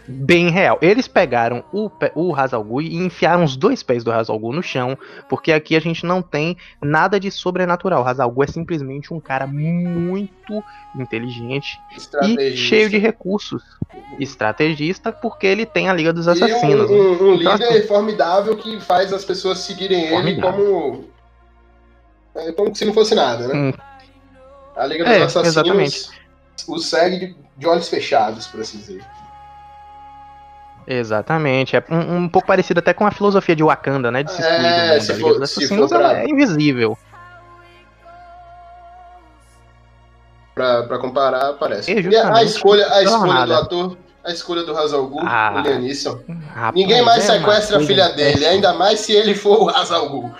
Bem 0.07 0.49
real. 0.49 0.77
Eles 0.81 1.07
pegaram 1.07 1.63
o, 1.73 1.91
o 2.15 2.33
Hazalgu 2.33 2.81
e 2.81 2.95
enfiaram 2.95 3.43
os 3.43 3.57
dois 3.57 3.83
pés 3.83 4.03
do 4.03 4.11
Hazalgu 4.11 4.53
no 4.53 4.63
chão, 4.63 4.97
porque 5.27 5.51
aqui 5.51 5.75
a 5.75 5.81
gente 5.81 6.05
não 6.05 6.21
tem 6.21 6.55
nada 6.81 7.19
de 7.19 7.29
sobrenatural. 7.29 8.03
O 8.03 8.07
Hazalgu 8.07 8.43
é 8.43 8.47
simplesmente 8.47 9.13
um 9.13 9.19
cara 9.19 9.45
muito 9.45 10.63
inteligente 10.95 11.77
e 12.23 12.55
cheio 12.55 12.89
de 12.89 12.97
recursos. 12.97 13.61
Estrategista, 14.19 15.11
porque 15.11 15.47
ele 15.47 15.65
tem 15.65 15.89
a 15.89 15.93
Liga 15.93 16.13
dos 16.13 16.27
Assassinos. 16.27 16.89
E 16.89 16.93
um, 16.93 16.97
um, 16.97 17.31
um 17.31 17.35
então, 17.35 17.53
líder 17.53 17.69
assim, 17.69 17.87
formidável 17.87 18.55
que 18.55 18.79
faz 18.79 19.11
as 19.13 19.23
pessoas 19.25 19.59
seguirem 19.59 20.09
formidável. 20.09 20.59
ele 20.59 20.61
como. 20.71 21.05
É, 22.35 22.51
como 22.51 22.75
se 22.75 22.85
não 22.85 22.93
fosse 22.93 23.15
nada, 23.15 23.47
né? 23.47 23.55
Hum. 23.55 23.73
A 24.75 24.85
Liga 24.85 25.03
dos 25.03 25.13
é, 25.13 25.23
Assassinos 25.23 25.47
exatamente. 25.47 26.09
o 26.67 26.77
segue 26.79 27.17
de, 27.17 27.35
de 27.57 27.67
olhos 27.67 27.89
fechados, 27.89 28.45
por 28.47 28.61
assim 28.61 28.77
dizer. 28.77 29.03
Exatamente. 30.87 31.75
É 31.75 31.83
um, 31.91 32.15
um, 32.15 32.29
pouco 32.29 32.47
parecido 32.47 32.79
até 32.79 32.93
com 32.93 33.05
a 33.05 33.11
filosofia 33.11 33.55
de 33.55 33.63
Wakanda, 33.63 34.09
né? 34.09 34.23
De 34.23 34.31
se 34.31 34.41
é. 34.41 34.99
Se 35.01 35.13
for, 35.15 35.45
se 35.45 35.67
for 35.67 35.89
pra... 35.89 36.21
é 36.21 36.25
invisível. 36.29 36.97
Pra, 40.55 40.83
pra 40.83 40.97
comparar, 40.97 41.53
parece. 41.53 41.91
E 41.91 42.15
a 42.15 42.43
escolha, 42.43 42.91
a 42.91 43.03
escolha 43.03 43.45
do 43.45 43.53
ator, 43.53 43.97
a 44.23 44.31
escolha 44.31 44.63
do 44.63 44.75
Hazal 44.75 45.07
Gu, 45.07 45.19
ah, 45.21 45.53
o 45.55 45.61
Lianisson. 45.61 46.19
Ninguém 46.73 47.03
mais 47.03 47.29
é 47.29 47.37
sequestra 47.37 47.77
a 47.77 47.79
filha 47.81 48.09
dele, 48.09 48.45
ainda 48.45 48.73
mais 48.73 49.01
se 49.01 49.13
ele 49.13 49.35
for 49.35 49.63
o 49.63 49.69
Hazal 49.69 50.09
Gu. 50.09 50.31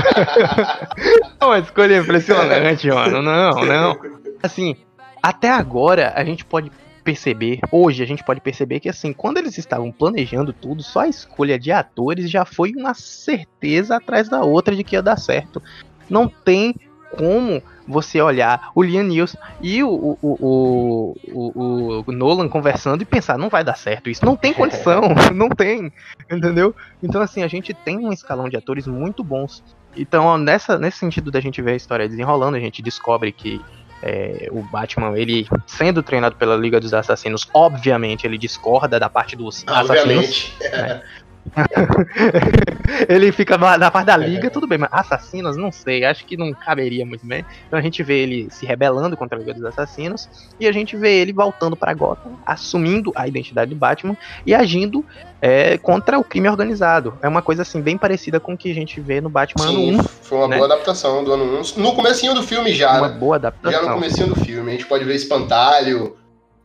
uma 1.40 1.58
escolha 1.60 1.98
impressionante, 1.98 2.88
mano. 2.88 3.22
Não, 3.22 3.64
não. 3.64 3.96
Assim, 4.42 4.74
até 5.22 5.48
agora 5.48 6.12
a 6.16 6.24
gente 6.24 6.44
pode 6.44 6.72
perceber, 7.00 7.60
hoje 7.70 8.02
a 8.02 8.06
gente 8.06 8.24
pode 8.24 8.40
perceber 8.40 8.80
que 8.80 8.88
assim, 8.88 9.12
quando 9.12 9.38
eles 9.38 9.58
estavam 9.58 9.90
planejando 9.90 10.52
tudo, 10.52 10.82
só 10.82 11.00
a 11.00 11.08
escolha 11.08 11.58
de 11.58 11.72
atores 11.72 12.30
já 12.30 12.44
foi 12.44 12.72
uma 12.72 12.94
certeza 12.94 13.96
atrás 13.96 14.28
da 14.28 14.42
outra 14.42 14.74
de 14.74 14.84
que 14.84 14.96
ia 14.96 15.02
dar 15.02 15.16
certo. 15.16 15.62
Não 16.08 16.28
tem 16.28 16.74
como 17.16 17.62
você 17.86 18.20
olhar 18.20 18.70
o 18.74 18.82
Liam 18.82 19.02
Neeson 19.02 19.36
e 19.60 19.82
o, 19.82 19.90
o, 19.90 20.18
o, 20.22 21.16
o, 21.32 22.04
o 22.06 22.12
Nolan 22.12 22.48
conversando 22.48 23.02
e 23.02 23.04
pensar, 23.04 23.36
não 23.36 23.48
vai 23.48 23.64
dar 23.64 23.76
certo 23.76 24.08
isso. 24.08 24.24
Não 24.24 24.36
tem 24.36 24.52
condição, 24.54 25.02
não 25.34 25.48
tem, 25.48 25.92
entendeu? 26.30 26.74
Então, 27.02 27.20
assim, 27.20 27.42
a 27.42 27.48
gente 27.48 27.74
tem 27.74 27.98
um 27.98 28.12
escalão 28.12 28.48
de 28.48 28.56
atores 28.56 28.86
muito 28.86 29.24
bons. 29.24 29.62
Então, 29.96 30.38
nessa, 30.38 30.78
nesse 30.78 30.98
sentido 30.98 31.30
da 31.30 31.40
gente 31.40 31.60
ver 31.60 31.72
a 31.72 31.76
história 31.76 32.08
desenrolando, 32.08 32.56
a 32.56 32.60
gente 32.60 32.80
descobre 32.80 33.32
que 33.32 33.60
é, 34.02 34.48
o 34.50 34.62
Batman, 34.62 35.16
ele 35.18 35.46
sendo 35.66 36.02
treinado 36.02 36.36
pela 36.36 36.56
Liga 36.56 36.80
dos 36.80 36.94
Assassinos, 36.94 37.48
obviamente 37.52 38.26
ele 38.26 38.38
discorda 38.38 38.98
da 38.98 39.08
parte 39.08 39.36
dos 39.36 39.64
obviamente. 39.68 40.54
assassinos. 40.58 40.72
Né? 40.72 41.02
ele 43.08 43.32
fica 43.32 43.58
na 43.58 43.90
parte 43.90 44.06
da 44.06 44.16
liga, 44.16 44.50
tudo 44.50 44.66
bem, 44.66 44.78
mas 44.78 44.90
assassinos, 44.92 45.56
não 45.56 45.72
sei, 45.72 46.04
acho 46.04 46.24
que 46.24 46.36
não 46.36 46.52
caberia 46.52 47.04
muito 47.04 47.26
bem. 47.26 47.44
Então 47.66 47.78
a 47.78 47.82
gente 47.82 48.02
vê 48.02 48.18
ele 48.20 48.48
se 48.50 48.66
rebelando 48.66 49.16
contra 49.16 49.36
a 49.36 49.40
Liga 49.40 49.54
dos 49.54 49.64
Assassinos 49.64 50.28
e 50.58 50.66
a 50.66 50.72
gente 50.72 50.96
vê 50.96 51.20
ele 51.20 51.32
voltando 51.32 51.76
para 51.76 51.94
Gotham, 51.94 52.32
assumindo 52.46 53.12
a 53.14 53.26
identidade 53.26 53.70
do 53.70 53.76
Batman 53.76 54.16
e 54.46 54.54
agindo 54.54 55.04
é, 55.40 55.78
contra 55.78 56.18
o 56.18 56.24
crime 56.24 56.48
organizado. 56.48 57.18
É 57.22 57.28
uma 57.28 57.42
coisa 57.42 57.62
assim 57.62 57.80
bem 57.80 57.96
parecida 57.96 58.38
com 58.38 58.54
o 58.54 58.56
que 58.56 58.70
a 58.70 58.74
gente 58.74 59.00
vê 59.00 59.20
no 59.20 59.28
Batman 59.28 59.66
Sim, 59.66 59.90
ano 59.90 60.00
1. 60.00 60.04
Foi 60.22 60.38
uma 60.38 60.48
né? 60.48 60.56
boa 60.56 60.66
adaptação 60.66 61.24
do 61.24 61.32
ano 61.32 61.60
1. 61.60 61.80
No 61.80 61.94
comecinho 61.94 62.34
do 62.34 62.42
filme 62.42 62.72
já. 62.74 62.98
Uma 62.98 63.08
né? 63.08 63.18
boa 63.18 63.36
adaptação. 63.36 63.80
Já 63.80 63.88
no 63.88 63.94
comecinho 63.94 64.28
do 64.28 64.36
filme. 64.36 64.70
A 64.70 64.72
gente 64.72 64.86
pode 64.86 65.04
ver 65.04 65.14
espantalho, 65.14 66.16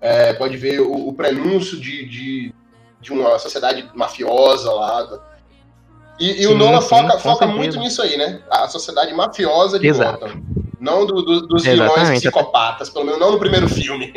é, 0.02 0.34
pode 0.34 0.58
ver 0.58 0.82
o, 0.82 1.08
o 1.10 1.14
prenúncio 1.14 1.80
de, 1.80 2.06
de 2.06 2.54
de 3.06 3.14
uma 3.14 3.38
sociedade 3.38 3.88
mafiosa 3.94 4.72
lá. 4.74 5.20
E, 6.20 6.32
e 6.32 6.38
sim, 6.40 6.48
o 6.48 6.58
Nolan 6.58 6.82
sim, 6.82 6.90
foca, 6.90 7.20
foca 7.20 7.48
muito 7.48 7.78
nisso 7.78 8.02
aí, 8.02 8.18
né? 8.18 8.42
A 8.50 8.68
sociedade 8.68 9.14
mafiosa 9.14 9.80
de 9.80 9.88
Exato. 9.88 10.20
Gotham. 10.20 10.44
Não 10.80 11.06
do, 11.06 11.22
do, 11.22 11.48
dos 11.48 11.64
vilões 11.64 12.10
psicopatas, 12.10 12.90
pelo 12.90 13.06
menos 13.06 13.20
não 13.20 13.32
no 13.32 13.40
primeiro 13.40 13.68
filme. 13.68 14.14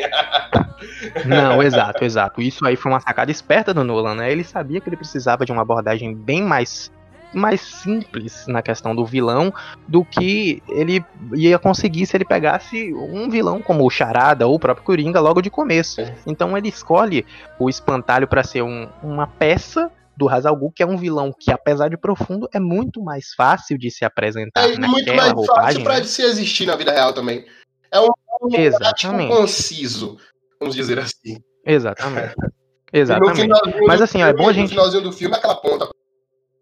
não, 1.25 1.63
exato, 1.63 2.03
exato. 2.03 2.41
Isso 2.41 2.65
aí 2.65 2.75
foi 2.75 2.91
uma 2.91 2.99
sacada 2.99 3.31
esperta 3.31 3.73
do 3.73 3.83
Nolan, 3.83 4.15
né? 4.15 4.31
Ele 4.31 4.43
sabia 4.43 4.81
que 4.81 4.89
ele 4.89 4.97
precisava 4.97 5.45
de 5.45 5.51
uma 5.51 5.61
abordagem 5.61 6.13
bem 6.13 6.43
mais 6.43 6.91
mais 7.33 7.61
simples 7.61 8.45
na 8.47 8.61
questão 8.61 8.95
do 8.95 9.05
vilão 9.05 9.53
do 9.87 10.03
que 10.03 10.61
ele 10.67 11.03
ia 11.33 11.59
conseguir 11.59 12.05
se 12.05 12.17
ele 12.17 12.25
pegasse 12.25 12.93
um 12.93 13.29
vilão 13.29 13.61
como 13.61 13.85
o 13.85 13.89
Charada 13.89 14.47
ou 14.47 14.55
o 14.55 14.59
próprio 14.59 14.85
Coringa 14.85 15.19
logo 15.19 15.41
de 15.41 15.49
começo. 15.49 16.01
É. 16.01 16.15
Então 16.25 16.57
ele 16.57 16.69
escolhe 16.69 17.25
o 17.59 17.69
espantalho 17.69 18.27
para 18.27 18.43
ser 18.43 18.61
um, 18.61 18.87
uma 19.03 19.27
peça 19.27 19.91
do 20.17 20.27
Hazalgu, 20.27 20.71
que 20.71 20.83
é 20.83 20.85
um 20.85 20.97
vilão 20.97 21.33
que, 21.37 21.49
apesar 21.49 21.89
de 21.89 21.97
profundo, 21.97 22.49
é 22.53 22.59
muito 22.59 23.01
mais 23.01 23.33
fácil 23.33 23.77
de 23.77 23.89
se 23.89 24.03
apresentar 24.03 24.69
é 24.69 24.77
muito 24.77 25.13
mais 25.13 25.33
fácil 25.45 25.83
para 25.83 25.99
né? 25.99 26.03
se 26.03 26.21
existir 26.23 26.65
na 26.65 26.75
vida 26.75 26.91
real 26.91 27.13
também. 27.13 27.45
É 27.89 27.99
um, 28.01 28.09
um 28.41 28.53
Exatamente. 28.53 29.33
conciso, 29.33 30.17
vamos 30.59 30.75
dizer 30.75 30.99
assim. 30.99 31.37
Exatamente. 31.65 32.35
Exatamente. 32.91 33.47
Mas 33.87 34.01
assim, 34.01 34.21
é 34.21 34.33
bom 34.33 34.49
a 34.49 34.53
gente. 34.53 34.63
No 34.63 34.69
finalzinho 34.69 35.03
do 35.03 35.13
filme, 35.13 35.35
aquela 35.35 35.55
ponta 35.55 35.87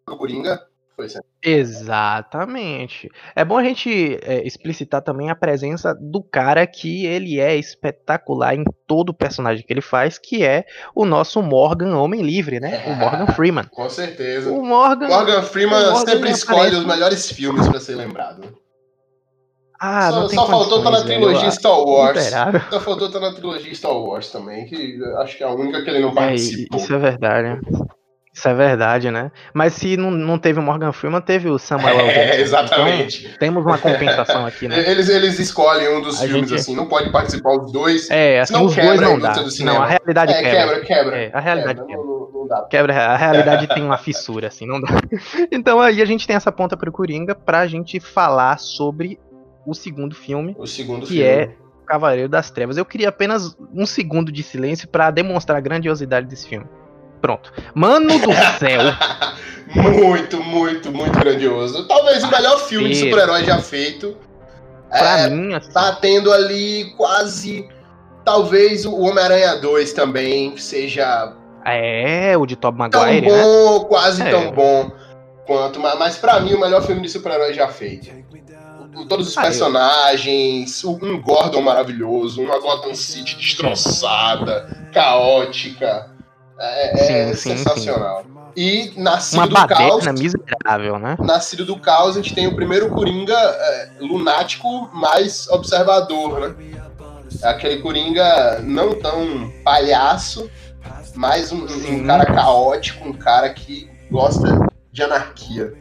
do 0.08 0.18
Coringa 0.18 0.66
foi. 0.98 1.08
Exatamente. 1.44 3.08
É 3.36 3.46
bom 3.46 3.58
a 3.58 3.64
gente 3.64 4.18
é, 4.24 4.46
explicitar 4.46 5.02
também 5.04 5.30
a 5.30 5.36
presença 5.36 5.94
do 5.94 6.24
cara 6.24 6.66
que 6.66 7.06
ele 7.06 7.40
é 7.40 7.56
espetacular 7.56 8.56
em 8.56 8.64
todo 8.88 9.10
o 9.10 9.14
personagem 9.14 9.64
que 9.64 9.72
ele 9.72 9.82
faz, 9.82 10.18
que 10.18 10.44
é 10.44 10.66
o 10.96 11.06
nosso 11.06 11.40
Morgan 11.44 11.96
Homem 11.96 12.24
Livre, 12.24 12.60
né? 12.60 12.84
o 12.88 12.96
Morgan 12.96 13.28
Freeman. 13.36 13.66
Com 13.66 13.88
certeza. 13.90 14.52
O 14.52 14.66
Morgan, 14.66 15.08
Morgan 15.08 15.44
Freeman 15.44 15.78
o 15.78 15.92
Morgan 15.92 16.12
sempre 16.12 16.32
escolhe 16.32 16.60
aparece... 16.60 16.78
os 16.78 16.86
melhores 16.86 17.32
filmes 17.32 17.68
para 17.68 17.80
ser 17.80 17.96
lembrado. 17.96 18.58
Ah, 19.80 20.10
só, 20.10 20.20
não 20.22 20.28
tem 20.28 20.40
só 20.40 20.48
faltou 20.48 20.80
estar 20.80 20.92
tá 20.92 20.98
na 20.98 21.04
trilogia 21.04 21.52
Star 21.52 21.80
Wars. 21.80 22.20
Imperável. 22.20 22.62
Só 22.72 22.80
faltou 22.80 23.08
estar 23.08 23.20
tá 23.20 23.30
na 23.30 23.36
trilogia 23.36 23.76
Star 23.76 23.96
Wars 23.96 24.32
também, 24.32 24.66
que 24.66 25.00
acho 25.18 25.38
que 25.38 25.44
é 25.44 25.48
a 25.48 25.52
única 25.52 25.84
que 25.84 25.90
ele 25.92 26.00
não 26.00 26.16
participou. 26.16 26.80
É, 26.80 26.82
isso 26.82 26.94
é 26.96 26.98
verdade. 26.98 27.60
Isso 28.38 28.48
é 28.48 28.54
verdade, 28.54 29.10
né? 29.10 29.32
Mas 29.52 29.74
se 29.74 29.98
não, 29.98 30.12
não 30.12 30.38
teve 30.38 30.60
o 30.60 30.62
Morgan 30.62 30.92
Freeman, 30.92 31.22
teve 31.22 31.50
o 31.50 31.58
Samuel 31.58 32.02
L. 32.02 32.08
É, 32.08 32.40
exatamente. 32.40 33.26
Então, 33.26 33.40
temos 33.40 33.66
uma 33.66 33.80
compensação 33.80 34.46
aqui, 34.46 34.68
né? 34.68 34.78
Eles, 34.88 35.10
eles 35.10 35.40
escolhem 35.40 35.90
um 35.90 36.02
dos 36.04 36.22
a 36.22 36.28
filmes, 36.28 36.48
gente... 36.52 36.60
assim, 36.60 36.76
não 36.76 36.86
pode 36.86 37.10
participar 37.10 37.58
os 37.58 37.72
dois. 37.72 38.08
É, 38.12 38.42
assim, 38.42 38.56
os 38.56 38.76
dois 38.76 39.02
não 39.02 39.18
dá. 39.18 39.34
Não, 39.62 39.82
a 39.82 39.88
realidade 39.88 40.34
é, 40.34 40.42
quebra. 40.44 40.60
quebra, 40.60 40.86
quebra. 40.86 41.18
É, 41.18 41.32
a 41.34 41.40
realidade 41.40 41.80
quebra. 41.80 41.96
quebra. 41.96 42.06
Não, 42.06 42.30
não, 42.32 42.48
dá. 42.48 42.68
Quebra, 42.70 42.96
a 42.96 43.18
realidade 43.18 43.68
tem 43.70 43.84
uma 43.84 43.98
fissura, 43.98 44.50
assim, 44.50 44.68
não 44.68 44.80
dá. 44.80 44.88
Então 45.52 45.82
aí 45.82 46.00
a 46.00 46.06
gente 46.06 46.28
tem 46.28 46.36
essa 46.36 46.52
ponta 46.52 46.78
pro 46.78 46.92
Coringa 46.92 47.34
pra 47.34 47.66
gente 47.66 48.00
falar 48.00 48.60
sobre 48.60 49.20
o 49.66 49.74
segundo 49.74 50.14
filme. 50.14 50.56
O 50.60 50.68
segundo 50.68 51.08
que 51.08 51.14
filme. 51.14 51.24
é 51.24 51.56
Cavaleiro 51.88 52.30
das 52.30 52.52
Trevas. 52.52 52.78
Eu 52.78 52.86
queria 52.86 53.10
apenas 53.10 53.58
um 53.74 53.88
segundo 53.88 54.32
de 54.32 54.44
silêncio 54.44 54.88
para 54.88 55.10
demonstrar 55.10 55.58
a 55.58 55.62
grandiosidade 55.62 56.28
desse 56.28 56.48
filme. 56.48 56.68
Pronto. 57.22 57.52
Mano 57.74 58.08
do 58.20 58.32
céu! 58.60 58.82
muito, 59.76 60.42
muito, 60.42 60.92
muito 60.92 61.20
grandioso. 61.20 61.88
Talvez 61.88 62.24
o 62.24 62.32
melhor 62.32 62.60
filme 62.60 62.90
de 62.90 62.96
super-herói 62.96 63.44
já 63.44 63.60
feito. 63.60 64.16
Pra 64.90 65.20
é, 65.20 65.30
mim, 65.30 65.54
assim... 65.54 65.72
Tá 65.72 65.94
tendo 65.94 66.32
ali 66.32 66.94
quase. 66.96 67.68
Talvez 68.24 68.86
o 68.86 68.96
Homem-Aranha 68.96 69.56
2 69.56 69.94
também 69.94 70.56
seja. 70.58 71.34
É, 71.66 72.38
o 72.38 72.46
de 72.46 72.56
Tobey 72.56 72.80
Maguire. 72.80 73.28
Tão 73.28 73.38
bom, 73.38 73.80
né? 73.80 73.86
quase 73.88 74.22
é. 74.22 74.30
tão 74.30 74.52
bom 74.52 74.92
quanto. 75.46 75.80
Mas, 75.80 76.00
mas 76.00 76.18
pra 76.18 76.40
mim, 76.40 76.54
o 76.54 76.60
melhor 76.60 76.82
filme 76.84 77.02
de 77.02 77.10
super-herói 77.10 77.54
já 77.54 77.68
feito. 77.68 78.10
Todos 79.08 79.28
os 79.28 79.38
ah, 79.38 79.42
personagens, 79.44 80.84
eu... 80.84 80.92
um 80.92 81.22
Gordon 81.22 81.62
maravilhoso, 81.62 82.42
uma 82.42 82.60
Gotham 82.60 82.96
City 82.96 83.36
destroçada, 83.36 84.90
caótica. 84.92 86.17
É, 86.60 87.30
é 87.30 87.34
sim, 87.34 87.56
sensacional. 87.56 88.24
Sim. 88.24 88.38
E 88.56 88.94
Nascido 88.98 89.38
Uma 89.38 89.48
do 89.48 89.68
Caos. 89.68 90.08
miserável, 90.08 90.98
né? 90.98 91.16
Nascido 91.20 91.64
do 91.64 91.80
Caos, 91.80 92.18
a 92.18 92.22
gente 92.22 92.34
tem 92.34 92.48
o 92.48 92.56
primeiro 92.56 92.90
Coringa 92.90 93.38
é, 93.38 93.90
lunático 94.00 94.90
mais 94.92 95.48
observador, 95.50 96.40
né? 96.40 96.56
Aquele 97.44 97.82
Coringa 97.82 98.60
não 98.64 98.96
tão 98.96 99.52
palhaço, 99.64 100.50
mas 101.14 101.52
um, 101.52 101.66
um 101.66 102.08
cara 102.08 102.26
caótico, 102.26 103.08
um 103.08 103.14
cara 103.14 103.50
que 103.54 103.88
gosta 104.10 104.68
de 104.92 105.04
anarquia. 105.04 105.74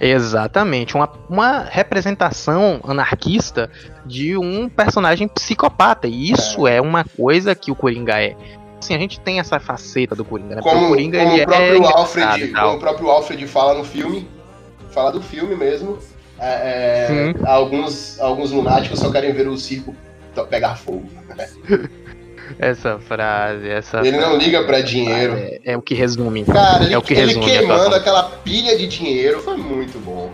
Exatamente, 0.00 0.96
uma, 0.96 1.08
uma 1.28 1.60
representação 1.60 2.80
anarquista 2.82 3.70
de 4.04 4.36
um 4.36 4.68
personagem 4.68 5.28
psicopata. 5.28 6.08
E 6.08 6.32
isso 6.32 6.66
é. 6.66 6.78
é 6.78 6.80
uma 6.80 7.04
coisa 7.04 7.54
que 7.54 7.70
o 7.70 7.76
Coringa 7.76 8.20
é 8.20 8.34
assim, 8.82 8.94
a 8.94 8.98
gente 8.98 9.20
tem 9.20 9.38
essa 9.38 9.58
faceta 9.58 10.14
do 10.14 10.24
Coringa, 10.24 10.56
né? 10.56 10.62
Como, 10.62 10.86
o 10.86 10.88
Coringa, 10.88 11.18
como 11.18 11.32
ele 11.32 11.42
o 11.42 11.46
próprio 11.46 11.84
é 11.84 11.92
Alfred, 11.92 12.52
como 12.52 12.72
o 12.72 12.78
próprio 12.78 13.10
Alfred 13.10 13.46
fala 13.46 13.74
no 13.74 13.84
filme, 13.84 14.28
fala 14.90 15.10
do 15.12 15.22
filme 15.22 15.54
mesmo. 15.54 15.98
É, 16.38 17.32
é 17.40 17.48
alguns, 17.48 18.18
alguns 18.20 18.50
lunáticos 18.50 18.98
só 18.98 19.10
querem 19.10 19.32
ver 19.32 19.46
o 19.46 19.56
circo 19.56 19.94
pegar 20.48 20.76
fogo. 20.76 21.08
Essa 22.58 22.98
frase, 22.98 23.66
essa 23.68 24.00
Ele 24.00 24.18
frase, 24.18 24.26
não 24.26 24.36
liga 24.36 24.62
para 24.64 24.80
dinheiro. 24.82 25.32
É, 25.34 25.60
é, 25.64 25.76
o 25.76 25.80
que 25.80 25.94
resume. 25.94 26.44
Cara, 26.44 26.84
ele, 26.84 26.92
é 26.92 26.98
o 26.98 27.02
que 27.02 27.14
ele 27.14 27.26
resume 27.26 27.46
queimando 27.46 27.94
aquela 27.94 28.24
pilha 28.24 28.76
de 28.76 28.86
dinheiro 28.86 29.40
foi 29.40 29.56
muito 29.56 29.98
bom. 29.98 30.30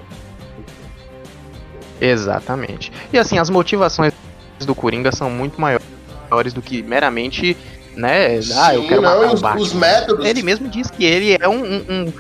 Exatamente. 2.01 2.91
E 3.13 3.19
assim, 3.19 3.39
as 3.39 3.49
motivações 3.49 4.13
do 4.61 4.75
Coringa 4.75 5.13
são 5.13 5.31
muito 5.31 5.61
maiores 5.61 6.53
do 6.53 6.61
que 6.61 6.83
meramente 6.83 7.57
né? 7.99 8.41
Sim, 8.41 8.53
ah, 8.57 8.75
eu 8.75 8.87
quero 8.87 9.03
não, 9.03 9.27
matar 9.27 9.57
os, 9.57 9.69
os, 9.69 9.73
métodos. 9.73 10.25
Ele 10.25 10.43
mesmo 10.43 10.69
disse 10.69 10.93
que 10.93 11.05
ele 11.05 11.37
é 11.39 11.49
um, 11.49 11.65
um, 11.65 12.13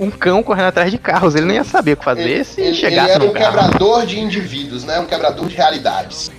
um, 0.00 0.10
cão 0.10 0.42
correndo 0.42 0.68
atrás 0.68 0.90
de 0.90 0.98
carros. 0.98 1.34
Ele 1.34 1.46
nem 1.46 1.56
ia 1.56 1.64
saber 1.64 1.92
o 1.92 1.96
que 1.96 2.04
fazer 2.04 2.22
ele, 2.22 2.44
se 2.44 2.60
ele, 2.60 2.74
chegasse 2.74 3.10
ele 3.10 3.10
era 3.10 3.24
um 3.24 3.32
carro. 3.32 3.58
quebrador 3.58 4.06
de 4.06 4.18
indivíduos, 4.18 4.84
né? 4.84 4.98
Um 4.98 5.04
quebrador 5.04 5.46
de 5.46 5.54
realidades. 5.54 6.30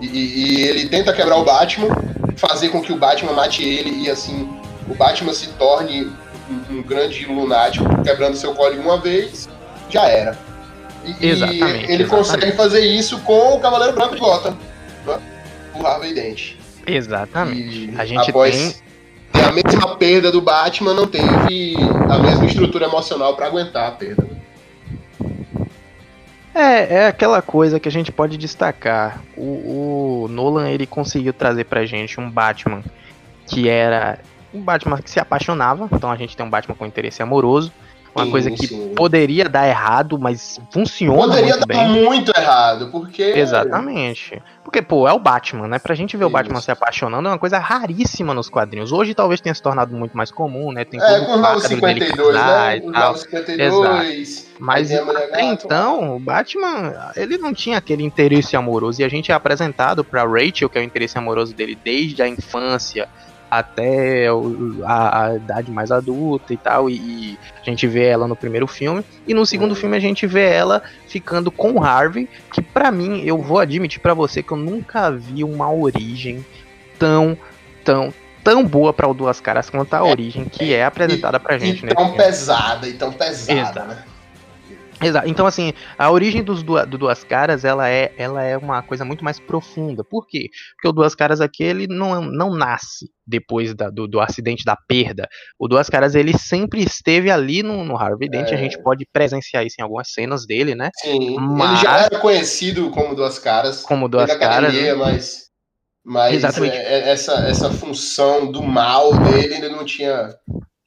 E, 0.00 0.06
e, 0.06 0.64
ele 0.64 0.88
tenta 0.88 1.12
quebrar 1.12 1.36
o 1.36 1.44
Batman, 1.44 1.96
fazer 2.36 2.70
com 2.70 2.82
que 2.82 2.92
o 2.92 2.96
Batman 2.96 3.32
mate 3.32 3.62
ele 3.62 4.04
e 4.04 4.10
assim 4.10 4.48
o 4.88 4.94
Batman 4.94 5.32
se 5.32 5.46
torne 5.50 6.10
um, 6.50 6.78
um 6.78 6.82
grande 6.82 7.24
lunático, 7.24 8.02
quebrando 8.02 8.36
seu 8.36 8.52
código 8.52 8.82
uma 8.82 8.98
vez, 8.98 9.48
já 9.88 10.08
era. 10.08 10.36
E, 11.04 11.28
exatamente, 11.28 11.60
e 11.60 11.62
ele 11.62 12.02
exatamente. 12.02 12.04
consegue 12.06 12.52
fazer 12.52 12.80
isso 12.80 13.20
com 13.20 13.54
o 13.54 13.60
Cavaleiro 13.60 13.94
Branco 13.94 14.16
de 14.16 14.20
Gotham, 14.20 14.58
né? 15.06 15.20
o 15.74 15.86
Harvey 15.86 16.12
Dent. 16.12 16.61
Exatamente. 16.86 17.90
E 17.90 17.94
a 17.96 18.04
gente 18.04 18.30
após 18.30 18.82
tem... 19.32 19.44
a 19.44 19.52
mesma 19.52 19.96
perda 19.96 20.30
do 20.30 20.40
Batman, 20.40 20.94
não 20.94 21.06
teve 21.06 21.76
a 22.08 22.18
mesma 22.18 22.46
estrutura 22.46 22.86
emocional 22.86 23.34
para 23.36 23.46
aguentar 23.46 23.88
a 23.88 23.92
perda. 23.92 24.26
É, 26.54 26.96
é 26.96 27.06
aquela 27.06 27.40
coisa 27.40 27.80
que 27.80 27.88
a 27.88 27.92
gente 27.92 28.12
pode 28.12 28.36
destacar. 28.36 29.22
O, 29.36 30.24
o 30.24 30.28
Nolan 30.28 30.68
ele 30.68 30.86
conseguiu 30.86 31.32
trazer 31.32 31.64
pra 31.64 31.86
gente 31.86 32.20
um 32.20 32.30
Batman 32.30 32.82
que 33.46 33.68
era 33.68 34.18
um 34.52 34.60
Batman 34.60 35.00
que 35.00 35.10
se 35.10 35.18
apaixonava. 35.18 35.88
Então 35.90 36.10
a 36.10 36.16
gente 36.16 36.36
tem 36.36 36.44
um 36.44 36.50
Batman 36.50 36.74
com 36.74 36.84
interesse 36.84 37.22
amoroso. 37.22 37.72
Uma 38.14 38.26
sim, 38.26 38.30
coisa 38.30 38.50
que 38.50 38.66
sim. 38.66 38.92
poderia 38.94 39.48
dar 39.48 39.66
errado, 39.66 40.18
mas 40.18 40.60
funciona 40.70 41.16
poderia 41.16 41.54
muito 41.54 41.66
bem. 41.66 41.78
Poderia 41.78 42.02
dar 42.02 42.10
muito 42.10 42.32
errado, 42.36 42.88
porque... 42.90 43.22
Exatamente. 43.22 44.42
Porque, 44.62 44.82
pô, 44.82 45.08
é 45.08 45.12
o 45.12 45.18
Batman, 45.18 45.66
né? 45.66 45.78
Pra 45.78 45.94
gente 45.94 46.16
ver 46.16 46.24
Isso. 46.24 46.28
o 46.28 46.32
Batman 46.32 46.60
se 46.60 46.70
apaixonando 46.70 47.28
é 47.28 47.32
uma 47.32 47.38
coisa 47.38 47.58
raríssima 47.58 48.34
nos 48.34 48.50
quadrinhos. 48.50 48.92
Hoje 48.92 49.14
talvez 49.14 49.40
tenha 49.40 49.54
se 49.54 49.62
tornado 49.62 49.96
muito 49.96 50.14
mais 50.16 50.30
comum, 50.30 50.72
né? 50.72 50.84
Tem 50.84 51.00
é, 51.00 51.20
com 51.20 51.32
o 51.32 51.60
52, 51.60 52.34
né? 52.34 52.80
Tal. 52.92 53.16
52... 53.16 53.58
Exato. 53.60 54.52
Mas 54.58 54.92
até 54.92 55.42
então, 55.42 56.16
o 56.16 56.20
Batman, 56.20 57.12
ele 57.16 57.38
não 57.38 57.52
tinha 57.52 57.78
aquele 57.78 58.04
interesse 58.04 58.54
amoroso. 58.54 59.00
E 59.00 59.04
a 59.04 59.08
gente 59.08 59.32
é 59.32 59.34
apresentado 59.34 60.04
pra 60.04 60.24
Rachel, 60.24 60.68
que 60.68 60.78
é 60.78 60.80
o 60.80 60.84
interesse 60.84 61.18
amoroso 61.18 61.54
dele 61.54 61.76
desde 61.82 62.22
a 62.22 62.28
infância 62.28 63.08
até 63.52 64.28
a, 64.82 65.26
a, 65.26 65.36
idade 65.36 65.70
mais 65.70 65.92
adulta 65.92 66.54
e 66.54 66.56
tal, 66.56 66.88
e, 66.88 66.94
e, 66.94 67.38
a 67.60 67.64
gente 67.68 67.86
vê 67.86 68.06
ela 68.06 68.26
no 68.26 68.34
primeiro 68.34 68.66
filme, 68.66 69.04
e 69.28 69.34
no 69.34 69.44
segundo 69.44 69.74
filme 69.74 69.94
a 69.94 70.00
gente 70.00 70.26
vê 70.26 70.48
ela 70.48 70.82
ficando 71.06 71.50
com 71.50 71.84
Harvey, 71.84 72.26
que 72.50 72.62
para 72.62 72.90
mim, 72.90 73.22
eu 73.26 73.36
vou 73.36 73.58
admitir 73.58 74.00
para 74.00 74.14
você 74.14 74.42
que 74.42 74.52
eu 74.52 74.56
nunca 74.56 75.10
vi 75.10 75.44
uma 75.44 75.70
origem 75.70 76.42
tão, 76.98 77.36
tão, 77.84 78.10
tão 78.42 78.64
boa 78.64 78.90
para 78.90 79.06
o 79.06 79.12
Duas 79.12 79.38
Caras 79.38 79.68
quanto 79.68 79.92
a 79.92 80.02
origem 80.02 80.46
que 80.46 80.72
é 80.72 80.86
apresentada 80.86 81.38
pra 81.38 81.58
gente, 81.58 81.82
e 81.82 81.86
né? 81.86 81.92
Tão 81.94 82.14
pesada, 82.14 82.88
e 82.88 82.94
tão 82.94 83.12
pesada, 83.12 83.60
Exato. 83.60 83.86
né? 83.86 84.04
Exato. 85.02 85.28
Então, 85.28 85.46
assim, 85.46 85.72
a 85.98 86.10
origem 86.10 86.42
dos 86.42 86.62
do, 86.62 86.84
do, 86.86 86.98
Duas 86.98 87.24
Caras, 87.24 87.64
ela 87.64 87.88
é, 87.88 88.12
ela 88.16 88.42
é 88.42 88.56
uma 88.56 88.82
coisa 88.82 89.04
muito 89.04 89.24
mais 89.24 89.38
profunda. 89.38 90.04
Por 90.04 90.26
quê? 90.26 90.48
Porque 90.74 90.88
o 90.88 90.92
Duas 90.92 91.14
Caras 91.14 91.40
aqui, 91.40 91.62
ele 91.62 91.86
não, 91.86 92.20
não 92.22 92.54
nasce 92.54 93.10
depois 93.26 93.74
da, 93.74 93.90
do, 93.90 94.06
do 94.06 94.20
acidente, 94.20 94.64
da 94.64 94.76
perda. 94.76 95.28
O 95.58 95.68
Duas 95.68 95.88
Caras, 95.88 96.14
ele 96.14 96.36
sempre 96.36 96.82
esteve 96.82 97.30
ali 97.30 97.62
no, 97.62 97.84
no 97.84 97.96
Harvey 97.96 98.28
Dent. 98.28 98.50
É. 98.50 98.54
A 98.54 98.58
gente 98.58 98.80
pode 98.82 99.06
presenciar 99.12 99.66
isso 99.66 99.76
em 99.78 99.82
algumas 99.82 100.12
cenas 100.12 100.46
dele, 100.46 100.74
né? 100.74 100.90
Sim, 100.96 101.36
mas... 101.38 101.72
ele 101.72 101.82
já 101.82 101.98
era 101.98 102.18
conhecido 102.18 102.90
como 102.90 103.14
Duas 103.14 103.38
Caras. 103.38 103.82
Como 103.82 104.08
Duas 104.08 104.32
Caras. 104.36 104.68
Academia, 104.68 104.94
né? 104.94 104.98
mas... 104.98 105.42
Mas 106.04 106.42
é, 106.42 106.68
é, 106.68 107.10
essa, 107.10 107.32
essa 107.46 107.70
função 107.70 108.50
do 108.50 108.60
mal 108.60 109.16
dele 109.18 109.54
ainda 109.54 109.68
não 109.68 109.84
tinha 109.84 110.34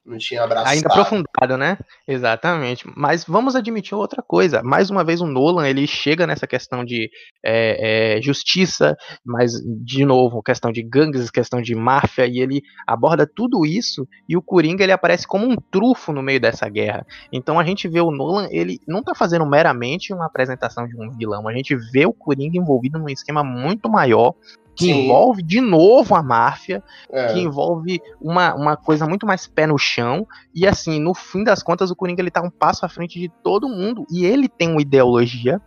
Não 0.05 0.19
tinha 0.19 0.43
abraçado. 0.43 0.69
Ainda 0.69 0.87
aprofundado, 0.87 1.57
né? 1.57 1.79
Exatamente. 2.07 2.85
Mas 2.95 3.25
vamos 3.25 3.55
admitir 3.55 3.95
outra 3.95 4.21
coisa. 4.21 4.61
Mais 4.61 4.91
uma 4.91 5.03
vez, 5.03 5.19
o 5.19 5.25
Nolan 5.25 5.67
ele 5.67 5.87
chega 5.87 6.27
nessa 6.27 6.45
questão 6.45 6.85
de 6.85 7.09
é, 7.43 8.17
é, 8.17 8.21
justiça, 8.21 8.95
mas 9.25 9.53
de 9.83 10.05
novo, 10.05 10.43
questão 10.43 10.71
de 10.71 10.83
gangues, 10.83 11.31
questão 11.31 11.59
de 11.59 11.73
máfia, 11.73 12.27
e 12.27 12.39
ele 12.39 12.61
aborda 12.85 13.25
tudo 13.25 13.65
isso. 13.65 14.07
E 14.29 14.37
o 14.37 14.43
Coringa 14.43 14.83
ele 14.83 14.91
aparece 14.91 15.25
como 15.25 15.47
um 15.47 15.55
trufo 15.55 16.13
no 16.13 16.21
meio 16.21 16.39
dessa 16.39 16.69
guerra. 16.69 17.03
Então 17.31 17.59
a 17.59 17.63
gente 17.63 17.87
vê 17.87 17.99
o 17.99 18.11
Nolan, 18.11 18.47
ele 18.51 18.79
não 18.87 19.01
tá 19.01 19.15
fazendo 19.15 19.45
meramente 19.45 20.13
uma 20.13 20.27
apresentação 20.27 20.87
de 20.87 20.95
um 20.95 21.09
vilão. 21.17 21.47
A 21.47 21.53
gente 21.53 21.75
vê 21.75 22.05
o 22.05 22.13
Coringa 22.13 22.59
envolvido 22.59 22.99
num 22.99 23.09
esquema 23.09 23.43
muito 23.43 23.89
maior 23.89 24.35
que 24.75 24.85
Sim. 24.85 25.05
envolve 25.05 25.41
de 25.41 25.61
novo 25.61 26.15
a 26.15 26.21
máfia, 26.21 26.83
é. 27.09 27.33
que 27.33 27.39
envolve 27.39 28.01
uma, 28.21 28.53
uma 28.53 28.75
coisa 28.75 29.07
muito 29.07 29.25
mais 29.25 29.47
pé 29.47 29.65
no 29.65 29.77
chão, 29.77 30.27
e 30.53 30.67
assim, 30.67 30.99
no 30.99 31.13
fim 31.13 31.43
das 31.43 31.63
contas, 31.63 31.89
o 31.89 31.95
Coringa 31.95 32.21
ele 32.21 32.31
tá 32.31 32.41
um 32.41 32.49
passo 32.49 32.85
à 32.85 32.89
frente 32.89 33.19
de 33.19 33.29
todo 33.43 33.69
mundo, 33.69 34.05
e 34.11 34.25
ele 34.25 34.47
tem 34.49 34.69
uma 34.71 34.81
ideologia, 34.81 35.61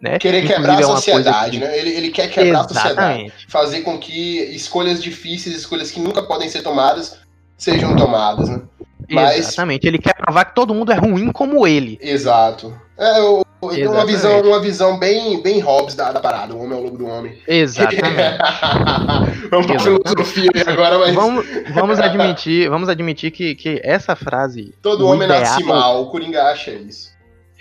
né? 0.00 0.18
Querer 0.18 0.46
quebrar 0.46 0.78
a 0.78 0.82
sociedade, 0.82 1.58
que... 1.58 1.64
né? 1.64 1.78
Ele, 1.78 1.90
ele 1.90 2.10
quer 2.10 2.28
quebrar 2.28 2.64
Exatamente. 2.64 2.78
a 2.78 2.82
sociedade, 2.82 3.46
fazer 3.48 3.80
com 3.82 3.98
que 3.98 4.40
escolhas 4.54 5.02
difíceis, 5.02 5.56
escolhas 5.56 5.90
que 5.90 6.00
nunca 6.00 6.22
podem 6.22 6.48
ser 6.48 6.62
tomadas, 6.62 7.20
sejam 7.56 7.94
tomadas, 7.94 8.48
né? 8.48 8.62
Mas... 9.10 9.38
Exatamente, 9.38 9.86
ele 9.86 9.98
quer 9.98 10.14
provar 10.14 10.44
que 10.44 10.54
todo 10.54 10.74
mundo 10.74 10.92
é 10.92 10.96
ruim 10.96 11.30
como 11.32 11.66
ele. 11.66 11.98
Exato. 12.00 12.74
É, 12.98 13.18
eu, 13.18 13.44
eu 13.76 13.90
uma 13.90 14.06
visão, 14.06 14.40
uma 14.42 14.60
visão 14.60 14.98
bem, 14.98 15.42
bem 15.42 15.60
Hobbes 15.60 15.94
da, 15.94 16.12
da 16.12 16.20
parada, 16.20 16.54
o 16.54 16.62
homem 16.62 16.78
é 16.78 16.80
o 16.80 16.84
lobo 16.84 16.98
do 16.98 17.06
homem. 17.06 17.38
Exatamente. 17.48 18.38
vamos 19.50 19.66
pra 19.66 19.78
filosofia 19.78 20.50
agora, 20.66 20.98
mas. 20.98 21.14
Vamos, 21.14 21.46
vamos 21.74 21.98
admitir, 21.98 22.68
vamos 22.68 22.88
admitir 22.88 23.30
que, 23.30 23.54
que 23.54 23.80
essa 23.82 24.14
frase. 24.14 24.74
Todo 24.82 25.06
homem 25.06 25.24
ideal... 25.24 25.40
nasce 25.40 25.64
mal, 25.64 26.02
o 26.02 26.10
Coringa 26.10 26.44
acha 26.44 26.70
isso. 26.70 27.12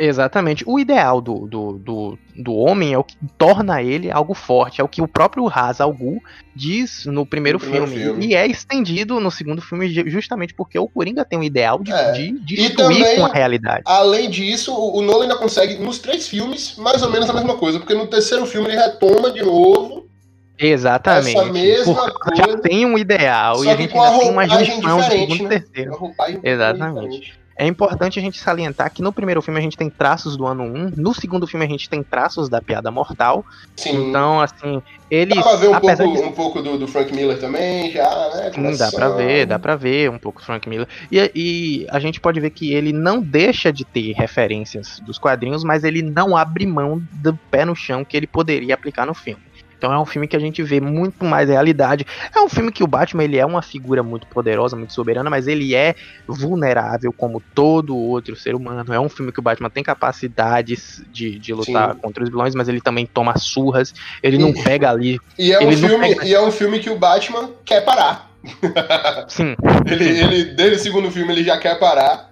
Exatamente. 0.03 0.63
O 0.65 0.79
ideal 0.79 1.21
do, 1.21 1.45
do, 1.45 1.73
do, 1.73 2.19
do, 2.35 2.55
homem 2.55 2.91
é 2.93 2.97
o 2.97 3.03
que 3.03 3.15
torna 3.37 3.83
ele 3.83 4.09
algo 4.09 4.33
forte. 4.33 4.81
É 4.81 4.83
o 4.83 4.87
que 4.87 4.99
o 4.99 5.07
próprio 5.07 5.45
Ra's 5.45 5.79
al 5.79 5.93
Ghul 5.93 6.19
diz 6.55 7.05
no 7.05 7.23
primeiro, 7.23 7.59
no 7.59 7.65
filme, 7.65 7.95
filme, 7.95 8.25
E 8.25 8.33
é 8.33 8.47
estendido 8.47 9.19
no 9.19 9.29
segundo 9.29 9.61
filme 9.61 9.87
justamente 10.09 10.55
porque 10.55 10.79
o 10.79 10.87
Coringa 10.87 11.23
tem 11.23 11.37
um 11.37 11.43
ideal 11.43 11.77
de, 11.83 11.91
é. 11.91 12.13
de 12.13 12.31
destruir 12.39 12.75
também, 12.75 13.15
com 13.15 13.25
a 13.27 13.31
realidade. 13.31 13.83
Além 13.85 14.27
disso, 14.27 14.73
o 14.73 15.01
Nolan 15.03 15.23
ainda 15.23 15.37
consegue, 15.37 15.75
nos 15.75 15.99
três 15.99 16.27
filmes, 16.27 16.75
mais 16.77 17.03
ou 17.03 17.11
menos 17.11 17.29
a 17.29 17.33
mesma 17.33 17.55
coisa. 17.55 17.77
Porque 17.77 17.93
no 17.93 18.07
terceiro 18.07 18.47
filme 18.47 18.69
ele 18.69 18.77
retoma 18.77 19.29
de 19.29 19.43
novo 19.43 20.09
Exatamente. 20.57 21.37
Essa 21.37 21.45
mesma 21.45 22.11
coisa. 22.11 22.51
Já 22.51 22.57
tem 22.57 22.85
um 22.85 22.97
ideal 22.97 23.65
e 23.65 23.69
a 23.69 23.75
gente 23.75 23.97
ainda 23.97 24.19
tem 24.19 24.29
uma 24.29 24.47
junção 24.47 24.97
do 24.97 25.03
segundo 25.03 25.43
né? 25.43 25.49
terceiro. 25.49 26.13
Exatamente. 26.43 27.40
É 27.61 27.67
importante 27.67 28.17
a 28.17 28.21
gente 28.23 28.39
salientar 28.39 28.91
que 28.91 29.03
no 29.03 29.13
primeiro 29.13 29.39
filme 29.39 29.59
a 29.59 29.61
gente 29.61 29.77
tem 29.77 29.87
traços 29.87 30.35
do 30.35 30.47
ano 30.47 30.63
1, 30.63 30.93
no 30.97 31.13
segundo 31.13 31.45
filme 31.45 31.63
a 31.63 31.69
gente 31.69 31.87
tem 31.87 32.01
traços 32.01 32.49
da 32.49 32.59
Piada 32.59 32.89
Mortal. 32.89 33.45
Sim. 33.77 34.09
Então, 34.09 34.41
assim, 34.41 34.81
eles. 35.11 35.35
Dá 35.35 35.43
pra 35.43 35.55
ver 35.57 35.67
um 35.67 35.79
pouco, 35.79 35.95
de... 35.95 36.21
um 36.23 36.31
pouco 36.31 36.61
do, 36.63 36.79
do, 36.79 36.87
Frank 36.87 37.13
Miller 37.13 37.39
também, 37.39 37.91
já, 37.91 38.09
né? 38.33 38.51
Sim, 38.51 38.75
dá 38.75 38.91
pra 38.91 39.09
ver, 39.09 39.45
dá 39.45 39.59
pra 39.59 39.75
ver 39.75 40.09
um 40.09 40.17
pouco 40.17 40.41
do 40.41 40.45
Frank 40.47 40.67
Miller. 40.67 40.87
E, 41.11 41.31
e 41.35 41.87
a 41.91 41.99
gente 41.99 42.19
pode 42.19 42.39
ver 42.39 42.49
que 42.49 42.73
ele 42.73 42.91
não 42.91 43.21
deixa 43.21 43.71
de 43.71 43.85
ter 43.85 44.13
referências 44.13 44.99
dos 45.01 45.19
quadrinhos, 45.19 45.63
mas 45.63 45.83
ele 45.83 46.01
não 46.01 46.35
abre 46.35 46.65
mão 46.65 46.99
do 47.11 47.37
pé 47.51 47.63
no 47.63 47.75
chão 47.75 48.03
que 48.03 48.17
ele 48.17 48.25
poderia 48.25 48.73
aplicar 48.73 49.05
no 49.05 49.13
filme. 49.13 49.50
Então 49.81 49.91
é 49.91 49.97
um 49.97 50.05
filme 50.05 50.27
que 50.27 50.35
a 50.35 50.39
gente 50.39 50.61
vê 50.61 50.79
muito 50.79 51.25
mais 51.25 51.49
realidade. 51.49 52.05
É 52.35 52.39
um 52.39 52.47
filme 52.47 52.71
que 52.71 52.83
o 52.83 52.87
Batman 52.87 53.23
ele 53.23 53.39
é 53.39 53.45
uma 53.45 53.63
figura 53.63 54.03
muito 54.03 54.27
poderosa, 54.27 54.75
muito 54.75 54.93
soberana, 54.93 55.27
mas 55.27 55.47
ele 55.47 55.73
é 55.73 55.95
vulnerável 56.27 57.11
como 57.11 57.41
todo 57.55 57.97
outro 57.97 58.35
ser 58.35 58.53
humano. 58.53 58.93
É 58.93 58.99
um 58.99 59.09
filme 59.09 59.31
que 59.31 59.39
o 59.39 59.41
Batman 59.41 59.71
tem 59.71 59.83
capacidades 59.83 61.01
de, 61.11 61.39
de 61.39 61.51
lutar 61.51 61.95
Sim. 61.95 61.99
contra 61.99 62.23
os 62.23 62.29
vilões, 62.29 62.53
mas 62.53 62.69
ele 62.69 62.79
também 62.79 63.07
toma 63.07 63.35
surras. 63.39 63.91
Ele 64.21 64.37
não 64.37 64.53
pega 64.53 64.91
ali. 64.91 65.19
E 65.35 65.51
é, 65.51 65.57
um 65.57 65.71
filme, 65.75 66.09
pega... 66.09 66.25
e 66.27 66.35
é 66.35 66.39
um 66.39 66.51
filme 66.51 66.77
que 66.77 66.91
o 66.91 66.99
Batman 66.99 67.49
quer 67.65 67.83
parar. 67.83 68.29
Sim. 69.27 69.55
ele, 69.89 70.09
ele, 70.19 70.43
desde 70.53 70.75
o 70.75 70.79
segundo 70.79 71.09
filme, 71.09 71.33
ele 71.33 71.43
já 71.43 71.57
quer 71.57 71.79
parar. 71.79 72.31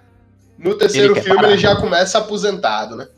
No 0.56 0.76
terceiro 0.76 1.14
ele 1.14 1.20
filme, 1.20 1.34
parar. 1.34 1.50
ele 1.50 1.58
já 1.58 1.74
começa 1.74 2.18
aposentado, 2.18 2.94
né? 2.94 3.08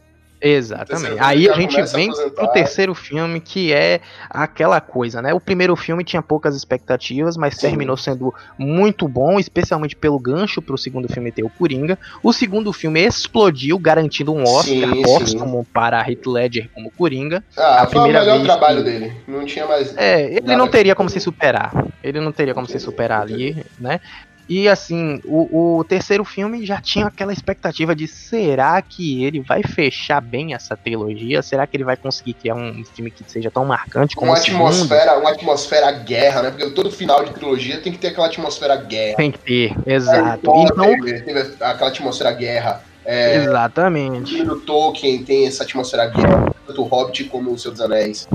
Exatamente. 0.43 1.17
Aí 1.21 1.49
a 1.49 1.53
gente 1.53 1.81
vem 1.95 2.11
a 2.11 2.31
pro 2.31 2.49
terceiro 2.49 2.95
filme, 2.95 3.41
que 3.41 3.73
é 3.73 4.01
aquela 4.29 4.81
coisa, 4.81 5.23
né? 5.23 5.33
O 5.33 5.41
primeiro 5.41 5.77
filme 5.77 6.03
tinha 6.03 6.21
poucas 6.21 6.57
expectativas, 6.57 7.37
mas 7.37 7.55
Sim. 7.55 7.69
terminou 7.69 7.97
sendo 7.97 8.35
muito 8.59 9.07
bom, 9.07 9.39
especialmente 9.39 9.95
pelo 9.95 10.19
gancho 10.19 10.61
pro 10.61 10.77
segundo 10.77 11.07
filme 11.09 11.31
ter 11.31 11.45
o 11.45 11.49
Coringa. 11.49 11.97
O 12.23 12.33
segundo 12.33 12.73
filme 12.73 13.01
explodiu, 13.01 13.79
garantindo 13.79 14.35
um 14.35 14.43
Oscar 14.43 14.91
póstumo 15.05 15.65
para 15.73 16.01
Heath 16.01 16.27
Ledger 16.27 16.69
como 16.75 16.91
Coringa. 16.91 17.45
Ah, 17.57 17.83
a 17.83 17.87
foi 17.87 18.01
o 18.01 18.07
melhor 18.13 18.43
trabalho 18.43 18.79
que... 18.79 18.91
dele. 18.91 19.13
Não 19.29 19.45
tinha 19.45 19.67
mais. 19.67 19.97
É, 19.97 20.25
ele 20.25 20.57
não 20.57 20.67
teria 20.67 20.97
como 20.97 21.09
se 21.09 21.21
superar. 21.21 21.87
Ele 22.03 22.19
não 22.19 22.33
teria 22.33 22.53
como 22.53 22.67
se 22.67 22.81
superar 22.81 23.23
ali, 23.23 23.65
né? 23.79 24.01
E 24.49 24.69
assim, 24.69 25.21
o, 25.25 25.79
o, 25.79 25.85
terceiro 25.85 26.25
filme 26.25 26.67
já 26.67 26.81
tinha 26.81 27.07
aquela 27.07 27.33
expectativa 27.33 27.95
de 27.95 28.09
será 28.09 28.83
que 28.83 29.25
ele 29.25 29.41
vai 29.41 29.63
fechar 29.63 30.21
bem 30.21 30.53
essa 30.53 30.77
trilogia? 30.77 31.43
Será 31.43 31.67
que 31.67 31.77
ele 31.77 31.85
vai 31.85 31.97
conseguir 31.97 32.35
criar 32.35 32.57
um 32.57 32.85
filme 32.85 33.11
que 33.11 33.25
seja 33.27 33.51
tão 33.51 33.65
marcante 33.65 34.17
como 34.17 34.31
uma 34.31 34.37
atmosfera, 34.37 35.19
uma 35.19 35.31
atmosfera 35.31 35.93
guerra, 35.93 36.43
né? 36.43 36.51
Porque 36.51 36.71
todo 36.71 36.91
final 36.91 37.25
de 37.25 37.33
trilogia 37.33 37.81
tem 37.81 37.93
que 37.93 37.99
ter 37.99 38.09
aquela 38.09 38.27
atmosfera 38.27 38.77
guerra. 38.77 39.17
Tem 39.17 39.31
que 39.31 39.39
ter, 39.39 39.75
exato. 39.87 40.51
É, 40.51 40.63
então, 40.65 41.01
teve, 41.01 41.21
teve 41.23 41.41
aquela 41.61 41.91
atmosfera 41.91 42.33
guerra. 42.33 42.83
É, 43.05 43.37
Exatamente. 43.37 44.43
O 44.43 44.61
Tolkien 44.61 45.25
tem 45.25 45.47
essa 45.47 45.65
atmosfera 45.65 46.07
guerra, 46.07 46.53
tanto 46.67 46.83
o 46.83 46.85
Hobbit 46.85 47.25
como 47.25 47.53
o 47.53 47.59
Seu 47.59 47.71
dos 47.71 47.81
Anéis. 47.81 48.29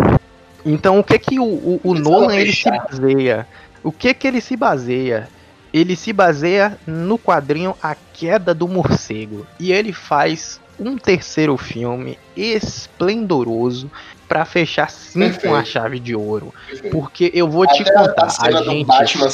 Então, 0.66 1.00
o 1.00 1.04
que 1.04 1.20
que 1.20 1.40
o, 1.40 1.46
o, 1.46 1.82
o 1.84 1.94
Nolan 1.94 2.36
ele 2.36 2.52
se 2.52 2.70
baseia? 2.70 3.48
O 3.84 3.92
que 3.92 4.14
que 4.14 4.28
ele 4.28 4.42
se 4.42 4.58
baseia? 4.58 5.30
Ele 5.74 5.96
se 5.96 6.14
baseia 6.14 6.78
no 6.86 7.18
quadrinho 7.18 7.76
A 7.82 7.96
Queda 8.14 8.54
do 8.54 8.68
Morcego 8.68 9.46
e 9.60 9.72
ele 9.72 9.94
faz 9.94 10.60
um 10.80 10.98
terceiro 10.98 11.58
filme 11.58 12.18
esplendoroso 12.36 13.90
para 14.28 14.46
fechar 14.46 14.90
sim 14.90 15.32
com 15.34 15.56
a 15.56 15.64
chave 15.64 16.00
de 16.00 16.16
ouro. 16.16 16.54
Perfeito. 16.68 16.96
Porque 16.96 17.32
eu 17.34 17.50
vou 17.50 17.64
Até 17.64 17.84
te 17.84 17.94
contar, 17.94 18.28
a, 18.40 18.48
a 18.48 18.64
gente 18.64 18.86
Batman 18.86 19.30